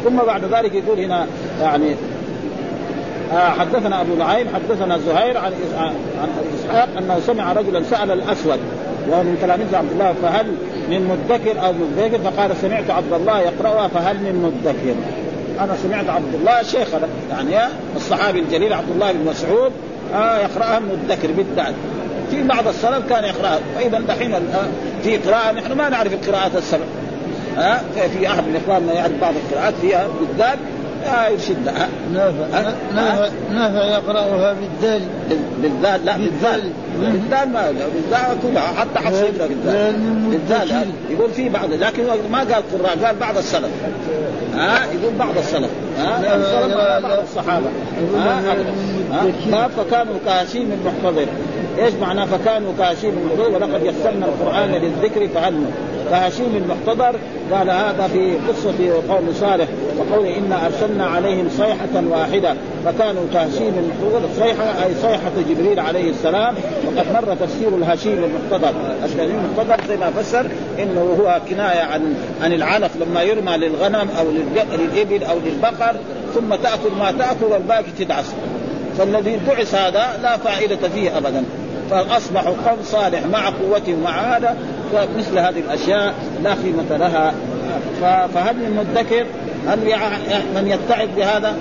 [0.05, 1.27] ثم بعد ذلك يقول هنا
[1.61, 1.95] يعني
[3.33, 5.95] آه حدثنا أبو نعيم حدثنا زهير عن عن
[6.59, 8.59] إسحاق أنه سمع رجلا سأل الأسود
[9.09, 10.47] وهو من تلاميذ عبد الله فهل
[10.91, 14.95] من مدكر أو مدكر؟ فقال سمعت عبد الله يقرأها فهل من مدكر؟
[15.61, 19.73] أنا سمعت عبد الله شيخنا يعني الصحابي الجليل عبد الله بن مسعود
[20.15, 21.75] آه يقرأها مدكر بالدال
[22.31, 23.59] في بعض السلف كان يقرأها.
[23.77, 24.35] فإذا دحين
[25.03, 26.85] في قراءة نحن ما نعرف القراءات السبع
[27.59, 27.81] آه
[28.19, 30.59] في أحد من إخواننا يعرف بعض القراءات فيها بالدال
[31.07, 32.71] آه يرشدنا نافع
[33.53, 35.03] نافع يقرأها بالدال.
[35.63, 36.73] بالذال لا بالذال.
[37.01, 39.97] بالذال ما بالذال كلها حتى حفص يقرأ بالذال.
[40.31, 43.71] بالذال يقول في بعض لكن ما قال قراء قال بعض السلف.
[44.55, 45.71] ها؟ يقول بعض السلف.
[45.99, 47.67] ها؟ السلف بعض الصحابة.
[49.53, 51.27] ها؟ فكانوا كهشيم المحتضر.
[51.79, 55.65] إيش معناه فكانوا كهشيم المحتضر ولقد يسرنا القرآن للذكر فهل
[56.11, 57.19] كهشيم المحتضر
[57.53, 62.55] قال هذا في قصة قوم صالح وقول انا أرسلنا عليهم صيحة واحدة.
[62.85, 66.55] فكانوا كهشيم المحتضر صيحة أي صيحة جبريل عليه السلام.
[66.87, 68.73] وقد مر تفسير الهشيم المحتضر
[69.05, 70.47] الهشيم المحتضر زي ما فسر
[70.79, 74.27] إنه هو كناية عن عن العلف لما يرمى للغنم أو
[74.73, 75.97] للإبل أو للبقر
[76.35, 78.35] ثم تأكل ما تأكل والباقي تدعس.
[78.99, 81.45] فالذي دعس هذا لا فائدة فيه ابدا.
[81.91, 84.57] فاصبحوا قوم صالح مع قوتهم مع هذا
[84.93, 87.35] فمثل هذه الأشياء لا قيمة لها.
[88.35, 89.27] فهل من مدكر
[89.69, 89.79] هل
[90.55, 91.57] من يتعظ بهذا؟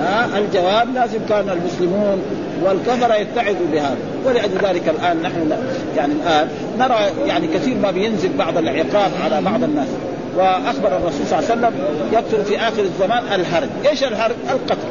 [0.00, 2.22] ها؟ الجواب لازم كان المسلمون
[2.64, 3.96] والكفره يتعظوا بهذا.
[4.24, 5.52] ولأجل ذلك الآن نحن
[5.96, 9.88] يعني الآن نرى يعني كثير ما بينزل بعض العقاب على بعض الناس.
[10.36, 11.72] وأخبر الرسول صلى الله عليه وسلم
[12.12, 14.88] يكثر في آخر الزمان الحرج، إيش الحرج؟ القتل.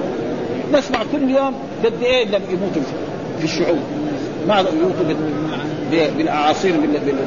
[0.74, 1.54] نسمع كل يوم
[1.86, 2.82] قد إيه لم يموتوا
[3.40, 3.80] في الشعوب
[4.48, 5.16] ما يموتوا
[6.18, 6.74] بالأعاصير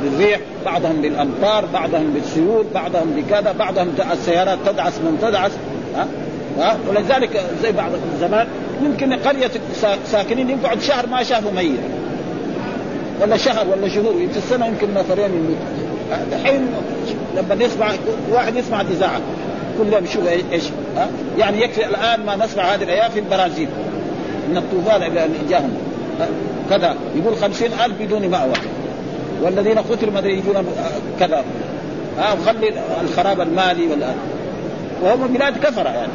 [0.02, 5.52] بالريح بعضهم بالأمطار بعضهم بالسيول بعضهم بكذا بعضهم السيارات تدعس من تدعس
[5.96, 6.06] ها؟
[6.58, 7.90] ها؟ ولذلك زي بعض
[8.20, 8.46] زمان
[8.82, 9.50] يمكن قرية
[10.06, 11.80] ساكنين يقعد شهر ما شافوا ميت.
[13.22, 15.56] ولا شهر ولا شهور في السنة يمكن نفرين يموت.
[16.32, 16.66] الحين
[17.36, 17.90] لما نسمع
[18.32, 19.20] واحد يسمع إذاعة.
[19.78, 20.64] كل يوم يشوف إيش
[20.96, 21.08] ها؟
[21.38, 23.68] يعني يكفي الآن ما نسمع هذه الأيام في البرازيل.
[24.50, 25.74] من الطوفان اللي جاهم
[26.70, 26.96] كذا.
[27.16, 28.52] يقول خمسين ألف بدون مأوى.
[29.42, 30.66] والذين قتلوا ما يجون
[31.20, 31.44] كذا.
[32.18, 34.14] ها؟ وخلي الخراب المالي والآن
[35.02, 36.12] وهم بلاد كفرة يعني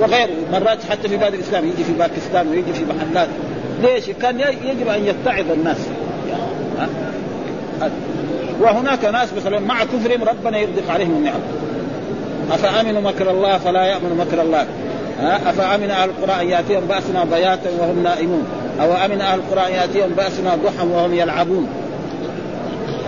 [0.00, 0.34] وغيره.
[0.52, 3.28] مرات حتى في بلاد الإسلام يجي في باكستان ويجي في محلات.
[3.82, 5.78] ليش؟ كان يجب أن يتعظ الناس.
[6.78, 6.88] ها؟
[8.60, 11.40] وهناك ناس مثلا مع كفرهم ربنا يرزق عليهم النعم.
[12.52, 14.66] أفأمنوا مكر الله فلا يأمن مكر الله؟
[15.20, 18.44] أفأمن أهل القرى أن يأتيهم بأسنا بياتا وهم نائمون؟
[18.80, 21.68] أو أمن أهل القرى أن يأتيهم بأسنا ضحى وهم يلعبون؟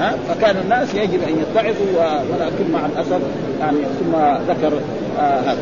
[0.01, 3.21] ها؟ فكان الناس يجب أن يتعظوا ولكن مع الأسف
[3.61, 4.17] يعني ثم
[4.49, 4.73] ذكر
[5.19, 5.57] آه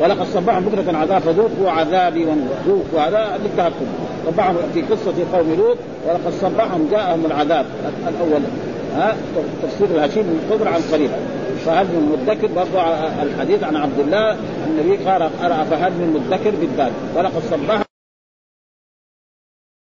[0.00, 3.86] ولقد صبحهم بكرة عذاب فذوقوا عذابي وذوقوا هذا للتهكم
[4.26, 5.76] صبحهم في قصة قوم لوط
[6.06, 7.66] ولقد صبحهم جاءهم العذاب
[8.08, 8.42] الأول.
[8.96, 9.16] ها؟
[9.62, 11.10] تفسير الهشيم من عن قريب.
[11.64, 12.78] فهل من مدكر؟ برضو
[13.22, 14.36] الحديث عن عبد الله
[14.66, 17.85] النبي قال قرأ فهل من مدكر بالذات؟ ولقد صبح